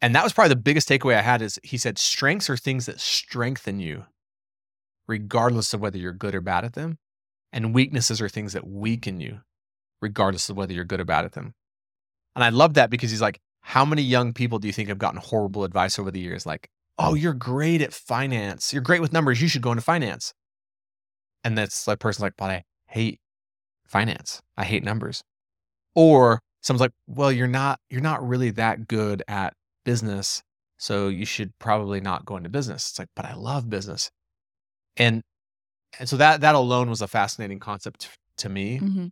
And 0.00 0.14
that 0.14 0.24
was 0.24 0.32
probably 0.32 0.50
the 0.50 0.56
biggest 0.56 0.88
takeaway 0.88 1.16
I 1.16 1.22
had 1.22 1.42
is 1.42 1.58
he 1.62 1.76
said 1.76 1.98
strengths 1.98 2.48
are 2.48 2.56
things 2.56 2.86
that 2.86 3.00
strengthen 3.00 3.80
you, 3.80 4.06
regardless 5.06 5.74
of 5.74 5.80
whether 5.80 5.98
you're 5.98 6.12
good 6.12 6.34
or 6.34 6.40
bad 6.40 6.64
at 6.64 6.74
them. 6.74 6.98
And 7.52 7.74
weaknesses 7.74 8.20
are 8.20 8.28
things 8.28 8.52
that 8.52 8.66
weaken 8.66 9.20
you, 9.20 9.40
regardless 10.00 10.48
of 10.50 10.56
whether 10.56 10.72
you're 10.72 10.84
good 10.84 11.00
or 11.00 11.04
bad 11.04 11.24
at 11.24 11.32
them. 11.32 11.54
And 12.36 12.44
I 12.44 12.50
love 12.50 12.74
that 12.74 12.90
because 12.90 13.10
he's 13.10 13.22
like, 13.22 13.40
how 13.68 13.84
many 13.84 14.00
young 14.00 14.32
people 14.32 14.58
do 14.58 14.66
you 14.66 14.72
think 14.72 14.88
have 14.88 14.98
gotten 14.98 15.20
horrible 15.20 15.62
advice 15.62 15.98
over 15.98 16.10
the 16.10 16.18
years? 16.20 16.46
Like, 16.46 16.70
oh, 16.98 17.12
you're 17.12 17.34
great 17.34 17.82
at 17.82 17.92
finance. 17.92 18.72
You're 18.72 18.80
great 18.80 19.02
with 19.02 19.12
numbers. 19.12 19.42
You 19.42 19.48
should 19.48 19.60
go 19.60 19.72
into 19.72 19.82
finance. 19.82 20.32
And 21.44 21.56
that's 21.58 21.86
like 21.86 21.98
person's 21.98 22.22
like, 22.22 22.32
but 22.38 22.48
I 22.48 22.64
hate 22.86 23.20
finance. 23.86 24.40
I 24.56 24.64
hate 24.64 24.82
numbers. 24.84 25.22
Or 25.94 26.40
someone's 26.62 26.80
like, 26.80 26.92
well, 27.06 27.30
you're 27.30 27.46
not 27.46 27.78
you're 27.90 28.00
not 28.00 28.26
really 28.26 28.50
that 28.52 28.88
good 28.88 29.22
at 29.28 29.52
business, 29.84 30.42
so 30.78 31.08
you 31.08 31.26
should 31.26 31.52
probably 31.58 32.00
not 32.00 32.24
go 32.24 32.38
into 32.38 32.48
business. 32.48 32.88
It's 32.88 32.98
like, 32.98 33.08
but 33.14 33.26
I 33.26 33.34
love 33.34 33.68
business. 33.68 34.10
And 34.96 35.22
and 35.98 36.08
so 36.08 36.16
that 36.16 36.40
that 36.40 36.54
alone 36.54 36.88
was 36.88 37.02
a 37.02 37.06
fascinating 37.06 37.58
concept 37.58 38.08
to 38.38 38.48
me 38.48 38.78
Mm-hmm. 38.78 39.06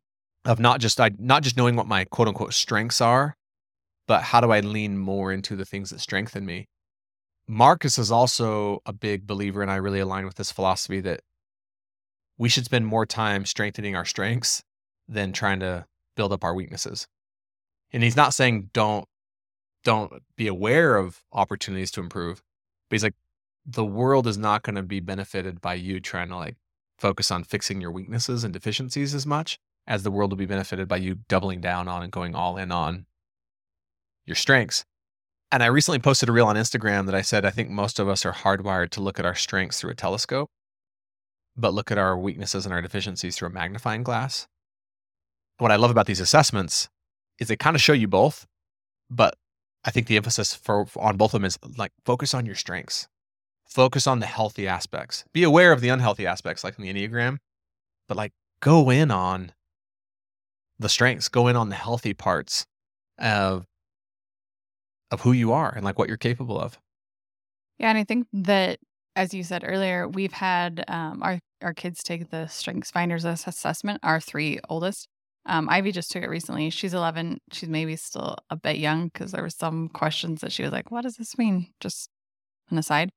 of 0.47 0.61
not 0.61 0.81
just 0.81 0.99
I 0.99 1.11
not 1.19 1.43
just 1.43 1.59
knowing 1.59 1.77
what 1.77 1.87
my 1.87 2.07
quote 2.07 2.29
unquote 2.29 2.55
strengths 2.55 3.03
are, 3.03 3.37
but 4.07 4.23
how 4.23 4.41
do 4.41 4.51
I 4.51 4.61
lean 4.61 4.99
more 4.99 5.33
into 5.33 5.57
the 5.57 5.65
things 5.65 5.91
that 5.91 6.01
strengthen 6.01 6.47
me? 6.47 6.69
Marcus 7.49 7.99
is 7.99 8.11
also 8.11 8.81
a 8.87 8.93
big 8.93 9.27
believer, 9.27 9.63
and 9.63 9.71
I 9.71 9.77
really 9.77 10.01
align 10.01 10.25
with 10.27 10.37
this 10.37 10.51
philosophy 10.51 11.01
that 11.01 11.21
we 12.39 12.49
should 12.49 12.65
spend 12.65 12.87
more 12.87 13.07
time 13.07 13.45
strengthening 13.47 13.95
our 13.95 14.05
strengths 14.05 14.63
than 15.09 15.33
trying 15.33 15.61
to 15.61 15.87
build 16.17 16.33
up 16.33 16.45
our 16.45 16.55
weaknesses. 16.55 17.07
And 17.93 18.03
he's 18.03 18.17
not 18.17 18.35
saying 18.35 18.71
don't 18.73 19.07
don't 19.85 20.23
be 20.37 20.49
aware 20.49 20.97
of 20.97 21.23
opportunities 21.33 21.93
to 21.93 22.01
improve, 22.01 22.43
but 22.91 22.97
he's 22.97 23.05
like 23.05 23.15
the 23.65 23.85
world 23.85 24.27
is 24.27 24.37
not 24.37 24.63
going 24.63 24.75
to 24.75 24.83
be 24.83 25.01
benefited 25.01 25.61
by 25.61 25.75
you 25.75 26.01
trying 26.01 26.29
to 26.29 26.37
like 26.37 26.57
focus 26.99 27.31
on 27.31 27.45
fixing 27.45 27.81
your 27.81 27.91
weaknesses 27.91 28.43
and 28.43 28.53
deficiencies 28.53 29.15
as 29.15 29.27
much 29.27 29.59
as 29.87 30.03
the 30.03 30.11
world 30.11 30.33
will 30.33 30.37
be 30.37 30.47
benefited 30.47 30.89
by 30.89 30.97
you 30.97 31.17
doubling 31.29 31.61
down 31.61 31.87
on 31.87 32.03
and 32.03 32.13
going 32.13 32.35
all 32.35 32.57
in 32.57 32.73
on 32.73 33.07
your 34.27 34.35
strengths. 34.35 34.85
And 35.53 35.63
I 35.63 35.67
recently 35.67 36.01
posted 36.01 36.29
a 36.29 36.33
reel 36.33 36.47
on 36.47 36.57
Instagram 36.57 37.07
that 37.07 37.15
I 37.15 37.23
said 37.23 37.45
I 37.45 37.51
think 37.51 37.71
most 37.71 37.99
of 37.99 38.09
us 38.09 38.27
are 38.27 38.33
hardwired 38.33 38.91
to 38.91 39.01
look 39.01 39.19
at 39.19 39.27
our 39.27 39.35
strengths 39.35 39.81
through 39.81 39.93
a 39.93 39.95
telescope, 39.95 40.51
but 41.57 41.73
look 41.73 41.91
at 41.91 41.99
our 41.99 42.19
weaknesses 42.19 42.67
and 42.67 42.75
our 42.75 42.83
deficiencies 42.83 43.37
through 43.37 43.49
a 43.49 43.53
magnifying 43.53 44.03
glass. 44.03 44.47
what 45.59 45.73
I 45.73 45.77
love 45.77 45.91
about 45.91 46.07
these 46.07 46.21
assessments 46.21 46.89
is 47.39 47.49
they 47.49 47.57
kind 47.57 47.77
of 47.77 47.81
show 47.81 47.93
you 47.95 48.09
both, 48.09 48.47
but 49.09 49.37
I 49.85 49.91
think 49.91 50.07
the 50.07 50.17
emphasis 50.17 50.55
for 50.55 50.87
on 50.97 51.17
both 51.17 51.33
of 51.33 51.41
them 51.41 51.47
is 51.47 51.59
like 51.79 51.93
focus 52.05 52.35
on 52.35 52.45
your 52.45 52.57
strengths. 52.57 53.09
Focus 53.65 54.07
on 54.07 54.21
the 54.21 54.27
healthy 54.27 54.69
aspects. 54.69 55.25
Be 55.33 55.43
aware 55.43 55.73
of 55.73 55.81
the 55.81 55.89
unhealthy 55.89 56.27
aspects 56.27 56.63
like 56.63 56.79
in 56.79 56.85
the 56.85 56.93
Enneagram, 56.93 57.39
but 58.09 58.17
like 58.17 58.33
go 58.61 58.91
in 58.91 59.11
on 59.11 59.53
the 60.79 60.89
strengths, 60.89 61.29
go 61.29 61.47
in 61.49 61.57
on 61.57 61.69
the 61.69 61.77
healthy 61.77 62.15
parts 62.15 62.67
of 63.19 63.67
of 65.11 65.21
who 65.23 65.33
you 65.33 65.53
are 65.53 65.73
and 65.75 65.85
like 65.85 65.99
what 65.99 66.09
you're 66.09 66.17
capable 66.17 66.61
of. 66.61 66.79
Yeah, 67.79 67.91
and 67.91 67.99
I 67.99 68.05
think 68.05 68.27
that 68.33 68.79
as 69.15 69.33
you 69.33 69.43
said 69.43 69.65
earlier, 69.67 70.09
we've 70.09 70.33
had 70.33 70.85
um, 70.89 71.23
our 71.23 71.39
our 71.63 71.73
kids 71.73 72.03
take 72.03 72.31
the 72.31 72.47
Strengths 72.47 72.91
Finders 72.91 73.25
assessment. 73.25 74.01
Our 74.03 74.21
three 74.21 74.61
oldest. 74.69 75.09
Um, 75.47 75.69
Ivy 75.69 75.93
just 75.93 76.11
took 76.11 76.23
it 76.23 76.29
recently. 76.29 76.71
She's 76.71 76.93
11. 76.93 77.39
She's 77.53 77.69
maybe 77.69 77.95
still 77.97 78.37
a 78.51 78.57
bit 78.57 78.79
young 78.79 79.09
because 79.09 79.31
there 79.31 79.43
were 79.43 79.51
some 79.51 79.89
questions 79.89 80.41
that 80.41 80.53
she 80.53 80.63
was 80.63 80.73
like, 80.73 80.91
"What 80.91 81.03
does 81.03 81.17
this 81.17 81.39
mean?" 81.39 81.69
Just 81.81 82.11
an 82.71 82.79
aside. 82.79 83.11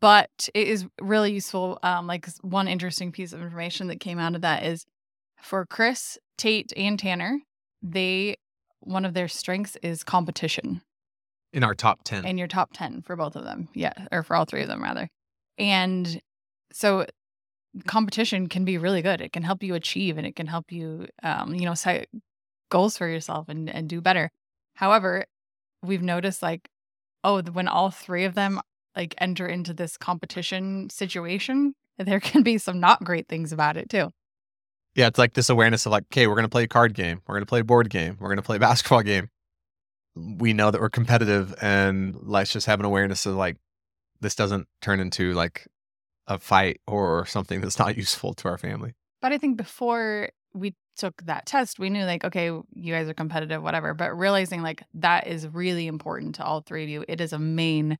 But 0.00 0.48
it 0.54 0.68
is 0.68 0.86
really 1.00 1.32
useful. 1.32 1.78
Um, 1.82 2.06
like 2.06 2.28
one 2.42 2.68
interesting 2.68 3.12
piece 3.12 3.32
of 3.32 3.42
information 3.42 3.88
that 3.88 4.00
came 4.00 4.18
out 4.18 4.34
of 4.34 4.42
that 4.42 4.64
is 4.64 4.84
for 5.42 5.66
Chris, 5.66 6.18
Tate, 6.38 6.72
and 6.76 6.98
Tanner, 6.98 7.40
they 7.82 8.36
one 8.80 9.04
of 9.04 9.14
their 9.14 9.28
strengths 9.28 9.76
is 9.82 10.04
competition 10.04 10.82
In 11.54 11.64
our 11.64 11.74
top 11.74 12.00
10. 12.04 12.26
in 12.26 12.36
your 12.36 12.48
top 12.48 12.70
10 12.74 13.02
for 13.02 13.16
both 13.16 13.36
of 13.36 13.44
them. 13.44 13.68
Yeah, 13.74 13.92
or 14.12 14.22
for 14.22 14.36
all 14.36 14.44
three 14.44 14.62
of 14.62 14.68
them, 14.68 14.82
rather. 14.82 15.08
And 15.56 16.20
so 16.72 17.06
competition 17.86 18.48
can 18.48 18.64
be 18.64 18.78
really 18.78 19.02
good. 19.02 19.20
It 19.20 19.32
can 19.32 19.42
help 19.42 19.62
you 19.62 19.74
achieve 19.74 20.18
and 20.18 20.26
it 20.26 20.36
can 20.36 20.46
help 20.46 20.70
you, 20.70 21.06
um, 21.22 21.54
you 21.54 21.64
know, 21.64 21.74
set 21.74 22.08
goals 22.70 22.98
for 22.98 23.08
yourself 23.08 23.48
and, 23.48 23.70
and 23.70 23.88
do 23.88 24.00
better. 24.00 24.30
However, 24.74 25.26
we've 25.82 26.02
noticed 26.02 26.42
like, 26.42 26.68
oh, 27.22 27.42
when 27.42 27.68
all 27.68 27.90
three 27.90 28.24
of 28.24 28.34
them 28.34 28.60
like 28.96 29.14
enter 29.18 29.46
into 29.46 29.72
this 29.72 29.96
competition 29.96 30.90
situation, 30.90 31.74
there 31.98 32.20
can 32.20 32.42
be 32.42 32.58
some 32.58 32.80
not 32.80 33.04
great 33.04 33.28
things 33.28 33.52
about 33.52 33.76
it 33.76 33.88
too. 33.88 34.10
Yeah, 34.94 35.08
it's 35.08 35.18
like 35.18 35.34
this 35.34 35.50
awareness 35.50 35.86
of 35.86 35.92
like, 35.92 36.04
okay, 36.04 36.28
we're 36.28 36.36
going 36.36 36.44
to 36.44 36.50
play 36.50 36.64
a 36.64 36.68
card 36.68 36.94
game. 36.94 37.20
We're 37.26 37.34
going 37.34 37.42
to 37.42 37.46
play 37.46 37.60
a 37.60 37.64
board 37.64 37.90
game. 37.90 38.16
We're 38.20 38.28
going 38.28 38.36
to 38.36 38.42
play 38.42 38.56
a 38.56 38.60
basketball 38.68 39.02
game. 39.02 39.28
We 40.14 40.52
know 40.52 40.70
that 40.70 40.80
we're 40.80 40.90
competitive 40.90 41.54
and 41.60 42.16
let's 42.22 42.52
just 42.52 42.66
have 42.66 42.80
an 42.80 42.86
awareness 42.86 43.26
of 43.26 43.34
like, 43.34 43.56
this 44.20 44.34
doesn't 44.34 44.68
turn 44.80 45.00
into 45.00 45.32
like 45.32 45.66
a 46.26 46.38
fight 46.38 46.80
or 46.86 47.26
something 47.26 47.60
that's 47.60 47.78
not 47.78 47.96
useful 47.96 48.34
to 48.34 48.48
our 48.48 48.58
family. 48.58 48.94
But 49.20 49.32
I 49.32 49.38
think 49.38 49.56
before 49.56 50.28
we 50.52 50.74
took 50.96 51.22
that 51.24 51.46
test, 51.46 51.78
we 51.78 51.90
knew 51.90 52.04
like, 52.04 52.24
okay, 52.24 52.46
you 52.46 52.94
guys 52.94 53.08
are 53.08 53.14
competitive, 53.14 53.62
whatever. 53.62 53.94
But 53.94 54.16
realizing 54.16 54.62
like 54.62 54.82
that 54.94 55.26
is 55.26 55.48
really 55.48 55.86
important 55.86 56.36
to 56.36 56.44
all 56.44 56.60
three 56.60 56.84
of 56.84 56.88
you. 56.88 57.04
It 57.08 57.20
is 57.20 57.32
a 57.32 57.38
main 57.38 57.98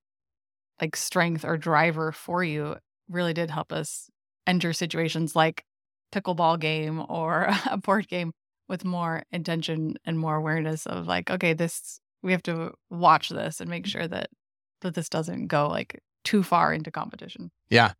like 0.80 0.96
strength 0.96 1.44
or 1.44 1.56
driver 1.56 2.12
for 2.12 2.44
you. 2.44 2.76
Really 3.08 3.34
did 3.34 3.50
help 3.50 3.72
us 3.72 4.08
enter 4.46 4.72
situations 4.72 5.34
like 5.34 5.64
pickleball 6.12 6.60
game 6.60 7.04
or 7.08 7.48
a 7.70 7.76
board 7.76 8.08
game 8.08 8.32
with 8.68 8.84
more 8.84 9.22
intention 9.30 9.96
and 10.04 10.18
more 10.18 10.36
awareness 10.36 10.86
of 10.86 11.06
like, 11.06 11.30
okay, 11.30 11.52
this 11.52 12.00
we 12.24 12.32
have 12.32 12.42
to 12.44 12.72
watch 12.90 13.28
this 13.28 13.60
and 13.60 13.68
make 13.70 13.86
sure 13.86 14.08
that 14.08 14.30
that 14.80 14.94
this 14.94 15.08
doesn't 15.08 15.46
go 15.46 15.68
like 15.68 16.00
too 16.24 16.42
far 16.42 16.72
into 16.72 16.90
competition. 16.90 17.50
Yeah. 17.70 17.92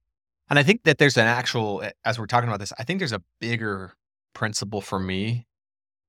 And 0.50 0.58
I 0.58 0.62
think 0.62 0.82
that 0.84 0.98
there's 0.98 1.16
an 1.16 1.26
actual, 1.26 1.82
as 2.04 2.18
we're 2.18 2.26
talking 2.26 2.48
about 2.48 2.60
this, 2.60 2.72
I 2.78 2.84
think 2.84 2.98
there's 2.98 3.12
a 3.12 3.22
bigger 3.40 3.94
principle 4.34 4.80
for 4.80 4.98
me, 4.98 5.46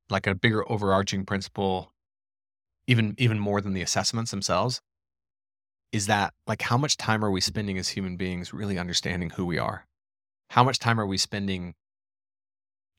like 0.10 0.27
a 0.27 0.36
bigger 0.36 0.69
overarching 0.69 1.25
principle, 1.25 1.93
even 2.88 3.15
even 3.17 3.39
more 3.39 3.62
than 3.62 3.74
the 3.74 3.81
assessments 3.81 4.31
themselves, 4.31 4.81
is 5.91 6.07
that 6.07 6.34
like 6.48 6.62
how 6.62 6.77
much 6.77 6.98
time 6.98 7.24
are 7.24 7.31
we 7.31 7.41
spending 7.41 7.77
as 7.77 7.89
human 7.89 8.17
beings 8.17 8.53
really 8.53 8.77
understanding 8.77 9.31
who 9.31 9.45
we 9.45 9.57
are? 9.57 9.86
How 10.51 10.63
much 10.63 10.79
time 10.79 11.00
are 11.00 11.05
we 11.05 11.17
spending 11.17 11.74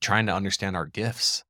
trying 0.00 0.26
to 0.26 0.35
understand 0.35 0.76
our 0.76 0.87
gifts? 0.87 1.42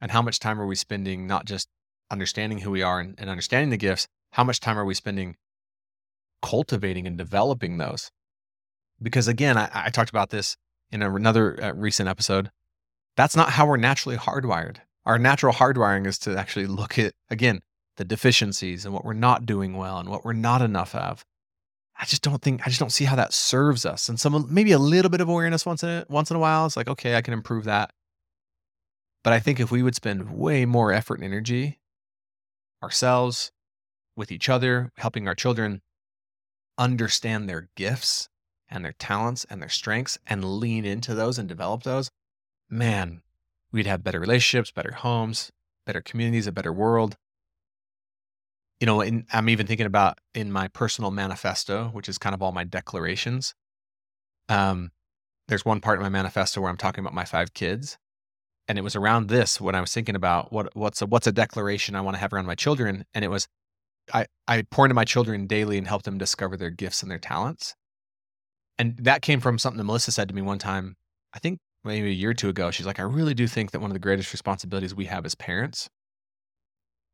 And 0.00 0.10
how 0.10 0.22
much 0.22 0.40
time 0.40 0.60
are 0.60 0.66
we 0.66 0.74
spending 0.74 1.26
not 1.26 1.44
just 1.44 1.68
understanding 2.12 2.58
who 2.58 2.70
we 2.70 2.82
are 2.82 3.00
and, 3.00 3.14
and 3.18 3.28
understanding 3.28 3.70
the 3.70 3.76
gifts? 3.76 4.06
How 4.32 4.44
much 4.44 4.60
time 4.60 4.78
are 4.78 4.84
we 4.84 4.94
spending 4.94 5.36
cultivating 6.42 7.06
and 7.06 7.18
developing 7.18 7.78
those? 7.78 8.10
Because 9.00 9.26
again, 9.26 9.56
I, 9.56 9.70
I 9.72 9.90
talked 9.90 10.10
about 10.10 10.30
this 10.30 10.56
in 10.90 11.02
another 11.02 11.60
uh, 11.62 11.72
recent 11.72 12.08
episode. 12.08 12.50
That's 13.16 13.36
not 13.36 13.50
how 13.50 13.66
we're 13.66 13.76
naturally 13.76 14.16
hardwired. 14.16 14.76
Our 15.04 15.18
natural 15.18 15.54
hardwiring 15.54 16.06
is 16.06 16.18
to 16.20 16.36
actually 16.36 16.66
look 16.66 16.98
at, 16.98 17.12
again, 17.28 17.60
the 17.96 18.04
deficiencies 18.04 18.84
and 18.84 18.94
what 18.94 19.04
we're 19.04 19.12
not 19.12 19.44
doing 19.46 19.76
well 19.76 19.98
and 19.98 20.08
what 20.08 20.24
we're 20.24 20.32
not 20.32 20.62
enough 20.62 20.94
of. 20.94 21.24
I 21.98 22.04
just 22.04 22.22
don't 22.22 22.40
think 22.40 22.62
I 22.62 22.64
just 22.64 22.80
don't 22.80 22.90
see 22.90 23.04
how 23.04 23.16
that 23.16 23.32
serves 23.32 23.84
us. 23.84 24.08
And 24.08 24.18
some 24.18 24.46
maybe 24.50 24.72
a 24.72 24.78
little 24.78 25.10
bit 25.10 25.20
of 25.20 25.28
awareness 25.28 25.66
once 25.66 25.82
in 25.82 25.88
a, 25.88 26.06
once 26.08 26.30
in 26.30 26.36
a 26.36 26.40
while. 26.40 26.66
It's 26.66 26.76
like 26.76 26.88
okay, 26.88 27.16
I 27.16 27.22
can 27.22 27.34
improve 27.34 27.64
that. 27.64 27.92
But 29.22 29.32
I 29.32 29.40
think 29.40 29.60
if 29.60 29.70
we 29.70 29.82
would 29.82 29.94
spend 29.94 30.30
way 30.30 30.64
more 30.64 30.92
effort 30.92 31.16
and 31.16 31.24
energy 31.24 31.78
ourselves 32.82 33.52
with 34.16 34.32
each 34.32 34.48
other, 34.48 34.90
helping 34.96 35.26
our 35.26 35.34
children 35.34 35.82
understand 36.78 37.48
their 37.48 37.68
gifts 37.76 38.28
and 38.68 38.84
their 38.84 38.94
talents 38.94 39.46
and 39.48 39.60
their 39.60 39.68
strengths 39.68 40.18
and 40.26 40.44
lean 40.44 40.84
into 40.84 41.14
those 41.14 41.38
and 41.38 41.48
develop 41.48 41.82
those, 41.82 42.10
man, 42.68 43.22
we'd 43.70 43.86
have 43.86 44.02
better 44.02 44.20
relationships, 44.20 44.70
better 44.70 44.92
homes, 44.92 45.50
better 45.86 46.00
communities, 46.00 46.46
a 46.46 46.52
better 46.52 46.72
world 46.72 47.16
you 48.82 48.86
know, 48.86 49.00
in, 49.00 49.24
I'm 49.32 49.48
even 49.48 49.68
thinking 49.68 49.86
about 49.86 50.18
in 50.34 50.50
my 50.50 50.66
personal 50.66 51.12
manifesto, 51.12 51.90
which 51.92 52.08
is 52.08 52.18
kind 52.18 52.34
of 52.34 52.42
all 52.42 52.50
my 52.50 52.64
declarations. 52.64 53.54
Um, 54.48 54.90
there's 55.46 55.64
one 55.64 55.80
part 55.80 56.00
in 56.00 56.02
my 56.02 56.08
manifesto 56.08 56.60
where 56.60 56.68
I'm 56.68 56.76
talking 56.76 57.04
about 57.04 57.14
my 57.14 57.24
five 57.24 57.54
kids, 57.54 57.96
and 58.72 58.78
it 58.78 58.82
was 58.82 58.96
around 58.96 59.28
this 59.28 59.60
when 59.60 59.74
I 59.74 59.82
was 59.82 59.92
thinking 59.92 60.16
about 60.16 60.50
what 60.50 60.74
what's 60.74 61.02
a 61.02 61.06
what's 61.06 61.26
a 61.26 61.32
declaration 61.32 61.94
I 61.94 62.00
want 62.00 62.14
to 62.14 62.20
have 62.20 62.32
around 62.32 62.46
my 62.46 62.54
children, 62.54 63.04
and 63.12 63.22
it 63.22 63.28
was 63.28 63.46
I 64.14 64.24
I 64.48 64.62
pour 64.70 64.86
into 64.86 64.94
my 64.94 65.04
children 65.04 65.46
daily 65.46 65.76
and 65.76 65.86
help 65.86 66.04
them 66.04 66.16
discover 66.16 66.56
their 66.56 66.70
gifts 66.70 67.02
and 67.02 67.10
their 67.10 67.18
talents, 67.18 67.74
and 68.78 68.96
that 68.96 69.20
came 69.20 69.40
from 69.40 69.58
something 69.58 69.76
that 69.76 69.84
Melissa 69.84 70.10
said 70.10 70.26
to 70.28 70.34
me 70.34 70.40
one 70.40 70.58
time. 70.58 70.96
I 71.34 71.38
think 71.38 71.58
maybe 71.84 72.08
a 72.08 72.12
year 72.12 72.30
or 72.30 72.34
two 72.34 72.48
ago. 72.48 72.70
She's 72.70 72.86
like, 72.86 72.98
I 72.98 73.02
really 73.02 73.34
do 73.34 73.46
think 73.46 73.72
that 73.72 73.80
one 73.80 73.90
of 73.90 73.94
the 73.94 73.98
greatest 73.98 74.32
responsibilities 74.32 74.94
we 74.94 75.04
have 75.04 75.26
as 75.26 75.34
parents 75.34 75.90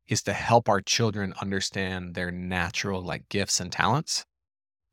is 0.07 0.23
to 0.23 0.31
help 0.31 0.69
our 0.69 0.79
children 0.79 1.33
understand 1.41 2.15
their 2.15 2.31
natural 2.31 3.01
like 3.01 3.27
gifts 3.27 3.59
and 3.59 3.69
talents 3.69 4.23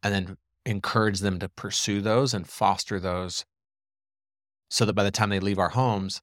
and 0.02 0.12
then 0.12 0.37
encourage 0.64 1.20
them 1.20 1.38
to 1.38 1.49
pursue 1.49 2.00
those 2.00 2.35
and 2.35 2.49
foster 2.49 2.99
those 2.99 3.44
so 4.68 4.85
that 4.85 4.94
by 4.94 5.04
the 5.04 5.12
time 5.12 5.30
they 5.30 5.38
leave 5.38 5.61
our 5.61 5.68
homes 5.68 6.20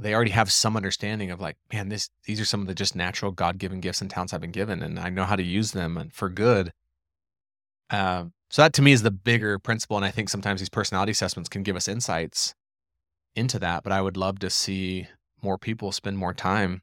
they 0.00 0.14
already 0.14 0.30
have 0.30 0.50
some 0.50 0.76
understanding 0.76 1.30
of 1.30 1.40
like 1.40 1.56
man 1.72 1.88
this 1.88 2.10
these 2.24 2.40
are 2.40 2.44
some 2.44 2.60
of 2.60 2.66
the 2.66 2.74
just 2.74 2.94
natural 2.94 3.32
god-given 3.32 3.80
gifts 3.80 4.00
and 4.00 4.10
talents 4.10 4.32
i've 4.32 4.40
been 4.40 4.50
given 4.50 4.82
and 4.82 4.98
i 4.98 5.08
know 5.08 5.24
how 5.24 5.36
to 5.36 5.42
use 5.42 5.72
them 5.72 5.96
and 5.96 6.12
for 6.12 6.28
good 6.28 6.72
um, 7.90 8.32
so 8.50 8.62
that 8.62 8.74
to 8.74 8.82
me 8.82 8.92
is 8.92 9.02
the 9.02 9.10
bigger 9.10 9.58
principle 9.58 9.96
and 9.96 10.04
i 10.04 10.10
think 10.10 10.28
sometimes 10.28 10.60
these 10.60 10.68
personality 10.68 11.12
assessments 11.12 11.48
can 11.48 11.62
give 11.62 11.76
us 11.76 11.88
insights 11.88 12.54
into 13.34 13.58
that 13.58 13.82
but 13.82 13.92
i 13.92 14.00
would 14.00 14.16
love 14.16 14.38
to 14.38 14.50
see 14.50 15.06
more 15.42 15.58
people 15.58 15.92
spend 15.92 16.18
more 16.18 16.34
time 16.34 16.82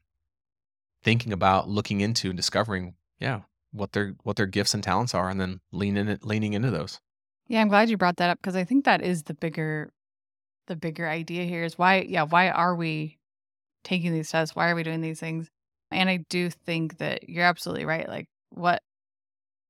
thinking 1.06 1.32
about 1.32 1.68
looking 1.68 2.00
into 2.00 2.30
and 2.30 2.36
discovering, 2.36 2.94
yeah, 3.20 3.42
what 3.70 3.92
their 3.92 4.16
what 4.24 4.34
their 4.34 4.46
gifts 4.46 4.74
and 4.74 4.82
talents 4.82 5.14
are, 5.14 5.30
and 5.30 5.40
then 5.40 5.60
leaning 5.70 6.08
it, 6.08 6.24
leaning 6.24 6.52
into 6.52 6.70
those. 6.70 7.00
Yeah, 7.46 7.60
I'm 7.60 7.68
glad 7.68 7.88
you 7.88 7.96
brought 7.96 8.16
that 8.16 8.28
up 8.28 8.38
because 8.42 8.56
I 8.56 8.64
think 8.64 8.84
that 8.84 9.02
is 9.02 9.22
the 9.22 9.34
bigger 9.34 9.92
the 10.66 10.76
bigger 10.76 11.08
idea 11.08 11.44
here 11.44 11.64
is 11.64 11.78
why 11.78 12.06
yeah, 12.08 12.22
why 12.22 12.50
are 12.50 12.74
we 12.74 13.18
taking 13.84 14.12
these 14.12 14.30
tests? 14.30 14.56
Why 14.56 14.70
are 14.70 14.74
we 14.74 14.82
doing 14.82 15.00
these 15.00 15.20
things? 15.20 15.48
And 15.90 16.08
I 16.08 16.18
do 16.28 16.50
think 16.50 16.98
that 16.98 17.28
you're 17.28 17.44
absolutely 17.44 17.84
right. 17.84 18.08
Like 18.08 18.28
what 18.50 18.82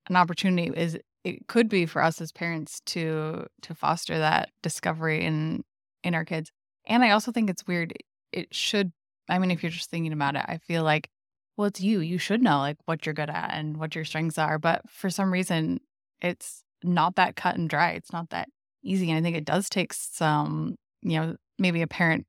an 0.09 0.17
opportunity 0.17 0.73
is 0.75 0.99
it 1.25 1.47
could 1.49 1.69
be 1.69 1.87
for 1.87 2.03
us 2.03 2.21
as 2.21 2.33
parents 2.33 2.81
to 2.87 3.47
to 3.63 3.75
foster 3.75 4.19
that 4.19 4.51
discovery 4.63 5.25
in 5.25 5.65
in 6.03 6.15
our 6.15 6.25
kids. 6.25 6.51
And 6.87 7.03
I 7.05 7.11
also 7.11 7.33
think 7.33 7.51
it's 7.51 7.67
weird. 7.67 7.93
It 8.33 8.55
should 8.55 8.93
I 9.29 9.39
mean 9.39 9.51
if 9.51 9.63
you're 9.63 9.71
just 9.71 9.91
thinking 9.91 10.13
about 10.13 10.37
it, 10.37 10.45
I 10.47 10.59
feel 10.59 10.85
like 10.85 11.11
well, 11.57 11.67
it's 11.69 11.81
you. 11.81 12.01
You 12.01 12.19
should 12.19 12.43
know 12.43 12.59
like 12.59 12.77
what 12.85 13.07
you're 13.07 13.15
good 13.15 13.31
at 13.31 13.51
and 13.55 13.79
what 13.79 13.95
your 13.95 14.05
strengths 14.05 14.39
are. 14.39 14.59
But 14.59 14.83
for 14.91 15.09
some 15.09 15.33
reason, 15.33 15.81
it's 16.21 16.65
not 16.83 17.17
that 17.17 17.37
cut 17.37 17.57
and 17.57 17.69
dry. 17.69 17.93
It's 17.93 18.13
not 18.13 18.31
that 18.31 18.49
easy. 18.83 19.11
And 19.11 19.19
I 19.19 19.23
think 19.23 19.37
it 19.37 19.45
does 19.45 19.69
take 19.69 19.93
some, 19.93 20.77
you 21.07 21.21
know, 21.21 21.37
maybe 21.59 21.83
a 21.83 21.87
parent 21.87 22.27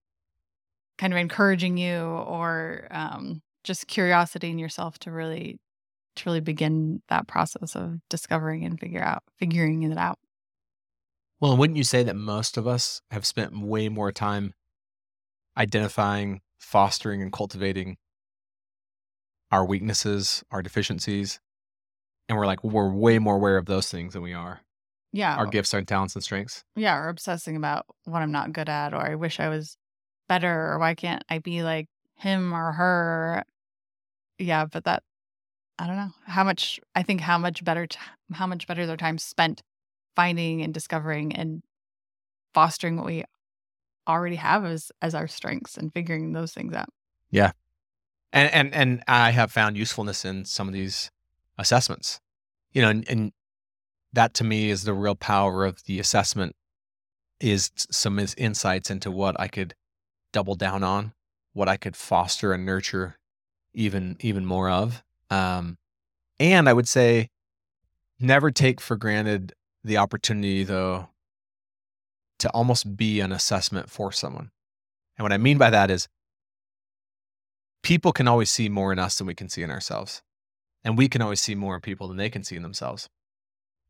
kind 0.98 1.12
of 1.12 1.17
encouraging 1.17 1.77
you 1.77 2.00
or 2.00 2.88
um, 2.91 3.41
just 3.63 3.88
curiosity 3.88 4.50
in 4.50 4.60
yourself 4.60 5.00
to 5.00 5.12
really 5.12 5.60
to 6.15 6.24
really 6.25 6.39
begin 6.39 7.01
that 7.10 7.27
process 7.27 7.75
of 7.75 8.00
discovering 8.10 8.63
and 8.63 8.79
figure 8.79 9.03
out 9.03 9.24
figuring 9.38 9.84
it 9.84 9.98
out. 9.98 10.19
Well, 11.39 11.57
wouldn't 11.57 11.77
you 11.77 11.84
say 11.84 12.03
that 12.03 12.15
most 12.15 12.57
of 12.57 12.67
us 12.67 13.01
have 13.12 13.25
spent 13.25 13.60
way 13.60 13.89
more 13.89 14.12
time 14.12 14.53
identifying 15.55 16.41
fostering 16.60 17.22
and 17.22 17.31
cultivating 17.34 17.98
our 19.51 19.65
weaknesses, 19.65 20.43
our 20.51 20.62
deficiencies, 20.62 21.39
and 22.29 22.38
we're 22.38 22.46
like 22.46 22.63
we're 22.63 22.91
way 22.91 23.17
more 23.17 23.36
aware 23.36 23.57
of 23.57 23.65
those 23.65 23.89
things 23.89 24.13
than 24.13 24.22
we 24.22 24.34
are 24.34 24.62
Yeah. 25.18 25.36
our 25.36 25.48
gifts, 25.48 25.74
our 25.74 25.82
talents, 25.82 26.14
and 26.14 26.24
strengths. 26.24 26.64
Yeah, 26.76 26.96
or 26.96 27.10
obsessing 27.10 27.56
about 27.56 27.88
what 28.06 28.22
I'm 28.22 28.32
not 28.32 28.54
good 28.54 28.70
at, 28.70 28.94
or 28.94 29.02
I 29.02 29.16
wish 29.16 29.40
I 29.40 29.50
was 29.50 29.76
better, 30.30 30.72
or 30.72 30.78
why 30.78 30.94
can't 30.94 31.24
I 31.28 31.40
be 31.40 31.64
like 31.64 31.88
him 32.18 32.54
or 32.54 32.72
her? 32.74 33.44
Yeah, 34.38 34.66
but 34.66 34.84
that 34.84 35.02
I 35.80 35.88
don't 35.88 35.96
know 35.96 36.12
how 36.26 36.44
much. 36.44 36.80
I 36.94 37.02
think 37.02 37.22
how 37.22 37.40
much 37.40 37.64
better, 37.64 37.88
t- 37.88 37.98
how 38.32 38.46
much 38.46 38.68
better 38.68 38.86
their 38.86 38.96
time 38.96 39.18
spent 39.18 39.64
finding 40.16 40.62
and 40.62 40.72
discovering 40.72 41.36
and 41.36 41.64
fostering 42.54 42.96
what 42.98 43.08
we 43.08 43.24
already 44.08 44.36
have 44.36 44.66
as 44.66 44.92
as 45.02 45.16
our 45.16 45.28
strengths 45.28 45.78
and 45.78 45.92
figuring 45.92 46.34
those 46.34 46.54
things 46.54 46.76
out. 46.76 46.90
Yeah. 47.32 47.54
And 48.32 48.54
and 48.54 48.74
and 48.76 49.04
I 49.08 49.32
have 49.32 49.52
found 49.52 49.78
usefulness 49.78 50.26
in 50.26 50.46
some 50.46 50.68
of 50.68 50.76
these 50.76 51.10
assessments. 51.58 52.20
You 52.72 52.84
know, 52.84 52.90
and, 52.90 53.10
and 53.10 53.32
that 54.14 54.34
to 54.36 54.44
me 54.44 54.70
is 54.70 54.84
the 54.84 54.94
real 54.94 55.16
power 55.16 55.66
of 55.66 55.84
the 55.86 56.00
assessment 56.00 56.56
is 57.40 57.72
some 57.92 58.20
insights 58.38 58.90
into 58.90 59.12
what 59.12 59.40
I 59.40 59.48
could 59.48 59.76
double 60.34 60.56
down 60.56 60.84
on, 60.84 61.14
what 61.54 61.70
I 61.70 61.78
could 61.78 61.96
foster 61.96 62.54
and 62.54 62.66
nurture 62.66 63.18
even 63.74 64.18
even 64.20 64.46
more 64.46 64.70
of. 64.70 65.04
Um, 65.30 65.78
and 66.40 66.68
I 66.68 66.74
would 66.74 66.88
say 66.88 67.30
never 68.20 68.50
take 68.50 68.82
for 68.82 68.96
granted 68.96 69.54
the 69.84 69.98
opportunity 69.98 70.64
though 70.64 71.10
to 72.40 72.50
almost 72.52 72.98
be 72.98 73.20
an 73.20 73.32
assessment 73.32 73.90
for 73.90 74.12
someone. 74.12 74.52
And 75.18 75.24
what 75.24 75.34
I 75.34 75.38
mean 75.38 75.58
by 75.58 75.70
that 75.70 75.90
is 75.90 76.08
people 77.84 78.12
can 78.12 78.28
always 78.28 78.50
see 78.50 78.70
more 78.70 78.92
in 78.92 79.00
us 79.00 79.18
than 79.18 79.28
we 79.28 79.36
can 79.36 79.50
see 79.50 79.64
in 79.64 79.72
ourselves. 79.72 80.22
And 80.84 80.98
we 80.98 81.08
can 81.08 81.22
always 81.22 81.42
see 81.42 81.56
more 81.56 81.76
in 81.76 81.82
people 81.82 82.08
than 82.08 82.18
they 82.18 82.30
can 82.30 82.44
see 82.44 82.56
in 82.56 82.62
themselves. 82.62 83.10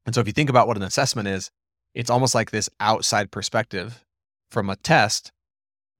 And 0.07 0.15
so 0.15 0.21
if 0.21 0.27
you 0.27 0.33
think 0.33 0.49
about 0.49 0.67
what 0.67 0.77
an 0.77 0.83
assessment 0.83 1.27
is, 1.27 1.51
it's 1.93 2.09
almost 2.09 2.33
like 2.33 2.49
this 2.49 2.69
outside 2.79 3.29
perspective 3.29 4.05
from 4.49 4.69
a 4.69 4.77
test 4.77 5.31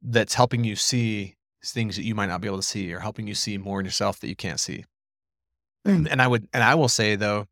that's 0.01 0.33
helping 0.33 0.63
you 0.63 0.77
see 0.77 1.35
things 1.63 1.97
that 1.97 2.03
you 2.03 2.15
might 2.15 2.27
not 2.27 2.39
be 2.39 2.47
able 2.47 2.57
to 2.57 2.63
see 2.63 2.91
or 2.93 3.01
helping 3.01 3.27
you 3.27 3.35
see 3.35 3.57
more 3.57 3.81
in 3.81 3.85
yourself 3.85 4.19
that 4.21 4.29
you 4.29 4.35
can't 4.35 4.61
see. 4.61 4.85
Hmm. 5.85 6.07
And 6.09 6.21
I 6.21 6.27
would 6.27 6.47
and 6.53 6.63
I 6.63 6.75
will 6.75 6.87
say 6.87 7.15
though, 7.17 7.47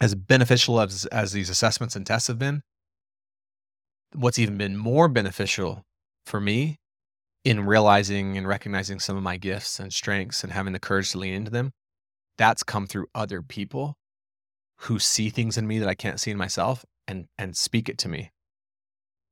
as 0.00 0.14
beneficial 0.14 0.80
as 0.80 1.04
as 1.06 1.32
these 1.32 1.50
assessments 1.50 1.94
and 1.94 2.06
tests 2.06 2.28
have 2.28 2.38
been, 2.38 2.62
what's 4.14 4.38
even 4.38 4.56
been 4.56 4.78
more 4.78 5.08
beneficial 5.08 5.84
for 6.24 6.40
me 6.40 6.78
in 7.44 7.66
realizing 7.66 8.38
and 8.38 8.48
recognizing 8.48 8.98
some 8.98 9.18
of 9.18 9.22
my 9.22 9.36
gifts 9.36 9.78
and 9.78 9.92
strengths 9.92 10.42
and 10.42 10.52
having 10.54 10.72
the 10.72 10.78
courage 10.78 11.10
to 11.10 11.18
lean 11.18 11.34
into 11.34 11.50
them, 11.50 11.72
that's 12.38 12.62
come 12.62 12.86
through 12.86 13.06
other 13.14 13.42
people 13.42 13.98
who 14.84 14.98
see 14.98 15.30
things 15.30 15.56
in 15.56 15.66
me 15.66 15.78
that 15.78 15.88
I 15.88 15.94
can't 15.94 16.20
see 16.20 16.30
in 16.30 16.38
myself 16.38 16.84
and 17.06 17.26
and 17.38 17.56
speak 17.56 17.88
it 17.88 17.98
to 17.98 18.08
me 18.08 18.30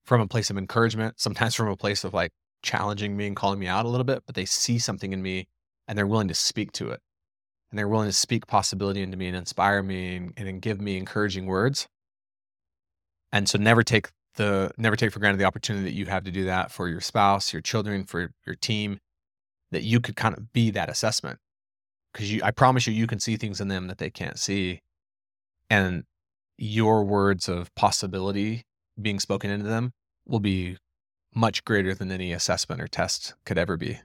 from 0.04 0.20
a 0.20 0.26
place 0.26 0.50
of 0.50 0.58
encouragement, 0.58 1.20
sometimes 1.20 1.54
from 1.56 1.68
a 1.68 1.76
place 1.76 2.04
of 2.04 2.14
like 2.14 2.32
challenging 2.62 3.16
me 3.16 3.26
and 3.26 3.36
calling 3.36 3.58
me 3.58 3.66
out 3.66 3.84
a 3.84 3.88
little 3.88 4.04
bit, 4.04 4.22
but 4.26 4.34
they 4.34 4.44
see 4.44 4.78
something 4.78 5.12
in 5.12 5.22
me 5.22 5.46
and 5.88 5.98
they're 5.98 6.06
willing 6.06 6.28
to 6.28 6.34
speak 6.34 6.72
to 6.72 6.90
it. 6.90 7.00
And 7.70 7.78
they're 7.78 7.88
willing 7.88 8.08
to 8.08 8.12
speak 8.12 8.46
possibility 8.46 9.02
into 9.02 9.16
me 9.16 9.28
and 9.28 9.36
inspire 9.36 9.82
me 9.82 10.16
and, 10.16 10.32
and 10.36 10.60
give 10.60 10.80
me 10.80 10.98
encouraging 10.98 11.46
words. 11.46 11.88
And 13.32 13.48
so 13.48 13.58
never 13.58 13.82
take 13.82 14.10
the 14.34 14.72
never 14.76 14.94
take 14.94 15.12
for 15.12 15.20
granted 15.20 15.38
the 15.38 15.44
opportunity 15.44 15.84
that 15.84 15.94
you 15.94 16.06
have 16.06 16.24
to 16.24 16.30
do 16.30 16.44
that 16.44 16.70
for 16.70 16.88
your 16.88 17.00
spouse, 17.00 17.52
your 17.52 17.62
children, 17.62 18.04
for 18.04 18.30
your 18.46 18.54
team, 18.56 18.98
that 19.70 19.84
you 19.84 20.00
could 20.00 20.16
kind 20.16 20.36
of 20.36 20.52
be 20.52 20.70
that 20.70 20.90
assessment. 20.90 21.38
Because 22.12 22.30
you 22.30 22.42
I 22.44 22.50
promise 22.50 22.86
you 22.86 22.92
you 22.92 23.06
can 23.06 23.20
see 23.20 23.36
things 23.36 23.60
in 23.60 23.68
them 23.68 23.86
that 23.86 23.98
they 23.98 24.10
can't 24.10 24.38
see. 24.38 24.80
And 25.72 26.04
your 26.58 27.02
words 27.02 27.48
of 27.48 27.74
possibility 27.74 28.62
being 29.00 29.18
spoken 29.18 29.50
into 29.50 29.64
them 29.64 29.92
will 30.26 30.38
be 30.38 30.76
much 31.34 31.64
greater 31.64 31.94
than 31.94 32.10
any 32.12 32.30
assessment 32.34 32.78
or 32.78 32.86
test 32.86 33.32
could 33.46 33.56
ever 33.56 33.78
be. 33.78 33.98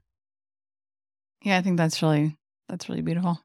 Yeah, 1.43 1.57
I 1.57 1.61
think 1.61 1.75
that's 1.77 2.01
really 2.01 2.37
that's 2.69 2.87
really 2.87 3.01
beautiful. 3.01 3.41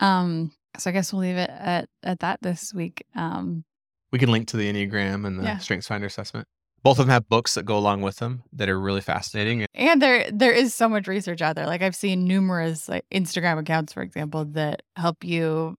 Um, 0.00 0.52
so 0.78 0.88
I 0.88 0.92
guess 0.94 1.12
we'll 1.12 1.20
leave 1.22 1.36
it 1.36 1.50
at 1.50 1.88
at 2.02 2.20
that 2.20 2.40
this 2.40 2.72
week. 2.72 3.04
Um, 3.14 3.64
We 4.12 4.18
can 4.18 4.30
link 4.32 4.48
to 4.48 4.56
the 4.56 4.72
Enneagram 4.72 5.26
and 5.26 5.38
the 5.38 5.44
Yeah. 5.44 5.58
Strengths 5.58 5.88
Finder 5.88 6.06
assessment. 6.06 6.48
Both 6.82 6.98
of 6.98 7.04
them 7.06 7.12
have 7.12 7.28
books 7.28 7.52
that 7.54 7.64
go 7.66 7.76
along 7.76 8.00
with 8.00 8.16
them 8.16 8.44
that 8.54 8.70
are 8.70 8.80
really 8.80 9.02
fascinating. 9.02 9.66
and 9.74 10.00
there 10.00 10.30
there 10.32 10.52
is 10.52 10.74
so 10.74 10.88
much 10.88 11.06
research 11.06 11.42
out 11.42 11.54
there. 11.54 11.66
Like 11.66 11.82
I've 11.82 11.94
seen 11.94 12.24
numerous 12.24 12.88
like 12.88 13.04
Instagram 13.12 13.58
accounts, 13.58 13.92
for 13.92 14.00
example, 14.02 14.46
that 14.46 14.80
help 14.96 15.22
you 15.22 15.76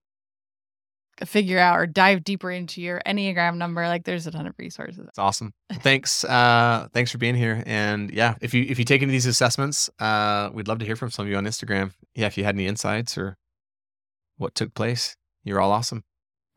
figure 1.26 1.60
out 1.60 1.80
or 1.80 1.86
dive 1.86 2.24
deeper 2.24 2.52
into 2.52 2.82
your 2.82 3.02
Enneagram 3.06 3.58
number. 3.58 3.88
Like 3.88 4.04
there's 4.04 4.28
a 4.28 4.32
ton 4.32 4.48
of 4.48 4.54
resources. 4.58 5.06
It's 5.08 5.20
awesome. 5.20 5.54
Thanks. 5.72 6.24
Uh, 6.24 6.88
thanks 6.94 7.12
for 7.12 7.18
being 7.18 7.36
here. 7.36 7.64
And 7.66 8.12
yeah, 8.12 8.36
if 8.42 8.54
you 8.54 8.66
if 8.68 8.80
you 8.80 8.86
take 8.86 9.02
any 9.02 9.10
of 9.10 9.14
these 9.14 9.26
assessments, 9.26 9.90
uh, 10.00 10.50
we'd 10.54 10.68
love 10.68 10.80
to 10.80 10.86
hear 10.86 10.96
from 10.96 11.12
some 11.12 11.26
of 11.26 11.32
you 11.32 11.38
on 11.38 11.46
Instagram. 11.46 11.94
Yeah, 12.16 12.28
if 12.28 12.38
you 12.38 12.44
had 12.44 12.56
any 12.56 12.68
insights 12.68 13.18
or 13.18 13.38
what 14.38 14.56
took 14.56 14.74
place, 14.74 15.16
you're 15.44 15.62
all 15.62 15.72
awesome. 15.72 16.04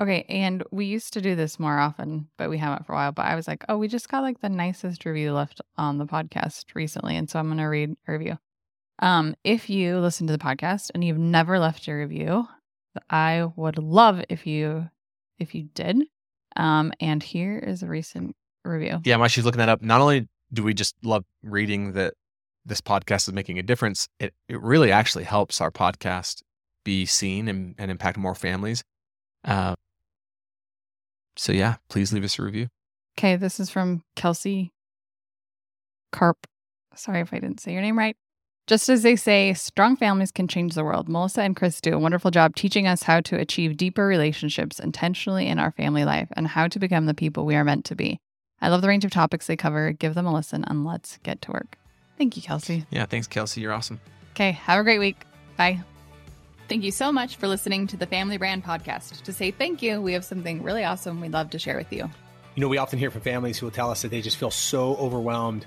Okay, 0.01 0.25
and 0.29 0.65
we 0.73 0.87
used 0.87 1.13
to 1.13 1.21
do 1.21 1.37
this 1.37 1.61
more 1.61 1.79
often, 1.79 2.29
but 2.37 2.51
we 2.51 2.59
haven't 2.59 2.85
for 2.85 2.93
a 2.93 2.97
while. 2.97 3.13
But 3.13 3.27
I 3.27 3.37
was 3.37 3.47
like, 3.47 3.65
oh, 3.69 3.79
we 3.79 3.87
just 3.87 4.09
got 4.09 4.23
like 4.23 4.41
the 4.41 4.49
nicest 4.49 5.05
review 5.05 5.33
left 5.33 5.61
on 5.77 5.99
the 5.99 6.07
podcast 6.07 6.65
recently, 6.75 7.17
and 7.17 7.31
so 7.31 7.39
I'm 7.39 7.49
gonna 7.49 7.69
read 7.69 7.95
a 8.09 8.13
review. 8.13 8.39
Um, 9.01 9.35
if 9.45 9.69
you 9.71 9.99
listen 9.99 10.27
to 10.27 10.33
the 10.33 10.39
podcast 10.39 10.91
and 10.95 11.05
you've 11.05 11.19
never 11.19 11.59
left 11.59 11.89
a 11.89 11.95
review, 11.95 12.47
I 13.11 13.45
would 13.57 13.79
love 13.79 14.23
if 14.29 14.47
you 14.47 14.91
if 15.39 15.55
you 15.55 15.65
did. 15.75 16.05
Um, 16.57 16.93
and 17.01 17.23
here 17.23 17.59
is 17.59 17.83
a 17.83 17.89
recent 17.89 18.37
review. 18.65 19.01
Yeah, 19.05 19.17
while 19.17 19.29
she's 19.29 19.45
looking 19.45 19.59
that 19.59 19.69
up, 19.69 19.83
not 19.83 20.01
only 20.01 20.29
do 20.53 20.63
we 20.63 20.75
just 20.75 20.95
love 21.03 21.25
reading 21.43 21.93
that 21.93 22.15
this 22.65 22.81
podcast 22.81 23.29
is 23.29 23.35
making 23.35 23.59
a 23.59 23.63
difference, 23.63 24.09
it, 24.19 24.33
it 24.49 24.61
really 24.61 24.93
actually 24.93 25.25
helps 25.25 25.61
our 25.61 25.71
podcast 25.71 26.43
be 26.85 27.07
seen 27.07 27.49
and, 27.49 27.75
and 27.79 27.91
impact 27.91 28.17
more 28.17 28.35
families. 28.35 28.85
Uh, 29.45 29.75
so 31.37 31.53
yeah, 31.53 31.77
please 31.89 32.13
leave 32.13 32.25
us 32.25 32.39
a 32.39 32.43
review. 32.43 32.69
Okay, 33.19 33.37
this 33.37 33.59
is 33.59 33.71
from 33.71 34.03
Kelsey 34.17 34.73
Carp. 36.13 36.47
Sorry 36.95 37.21
if 37.21 37.33
I 37.33 37.41
didn't 37.41 37.61
say 37.61 37.73
your 37.73 37.83
name 37.83 37.99
right. 37.99 38.17
Just 38.67 38.89
as 38.89 39.03
they 39.03 39.15
say, 39.15 39.53
strong 39.53 39.95
families 39.95 40.33
can 40.33 40.49
change 40.49 40.75
the 40.75 40.85
world. 40.85 41.07
Melissa 41.07 41.43
and 41.43 41.55
Chris 41.55 41.83
do 41.83 41.93
a 41.93 41.99
wonderful 41.99 42.31
job 42.31 42.57
teaching 42.57 42.87
us 42.87 43.03
how 43.03 43.21
to 43.21 43.37
achieve 43.37 43.77
deeper 43.77 44.07
relationships 44.07 44.81
intentionally 44.81 45.49
in 45.49 45.59
our 45.59 45.71
family 45.71 46.07
life 46.07 46.29
and 46.35 46.47
how 46.49 46.67
to 46.69 46.79
become 46.79 47.05
the 47.05 47.13
people 47.13 47.45
we 47.45 47.57
are 47.57 47.65
meant 47.65 47.85
to 47.85 47.95
be. 47.95 48.19
I 48.63 48.69
love 48.71 48.81
the 48.81 48.89
range 48.89 49.05
of 49.05 49.11
topics 49.11 49.47
they 49.47 49.57
cover. 49.57 49.93
Give 49.93 50.15
them 50.15 50.25
a 50.25 50.33
listen 50.33 50.65
and 50.65 50.83
let's 50.83 51.19
get 51.19 51.43
to 51.43 51.53
work. 51.53 51.77
Thank 52.17 52.39
you, 52.39 52.43
Kelsey. 52.43 52.87
Yeah, 52.89 53.05
thanks, 53.05 53.27
Kelsey. 53.27 53.61
You're 53.61 53.75
awesome. 53.75 54.01
Okay, 54.31 54.53
have 54.53 54.81
a 54.81 54.83
great 54.83 54.99
week. 54.99 55.27
Bye. 55.59 55.83
Thank 56.67 56.85
you 56.85 56.91
so 56.91 57.13
much 57.13 57.37
for 57.37 57.47
listening 57.47 57.87
to 57.89 57.99
the 57.99 58.07
Family 58.07 58.39
Brand 58.39 58.65
Podcast. 58.65 59.21
To 59.25 59.33
say 59.35 59.51
thank 59.51 59.83
you, 59.83 60.01
we 60.01 60.15
have 60.15 60.25
something 60.25 60.63
really 60.63 60.85
awesome 60.85 61.21
we'd 61.21 61.35
love 61.35 61.51
to 61.51 61.59
share 61.59 61.77
with 61.77 61.93
you. 61.93 62.09
You 62.55 62.63
know, 62.63 62.69
we 62.69 62.79
often 62.79 62.99
hear 62.99 63.11
from 63.11 63.21
families 63.21 63.59
who 63.59 63.67
will 63.67 63.73
tell 63.73 63.91
us 63.91 64.01
that 64.01 64.11
they 64.11 64.23
just 64.23 64.39
feel 64.39 64.51
so 64.51 64.97
overwhelmed 64.97 65.67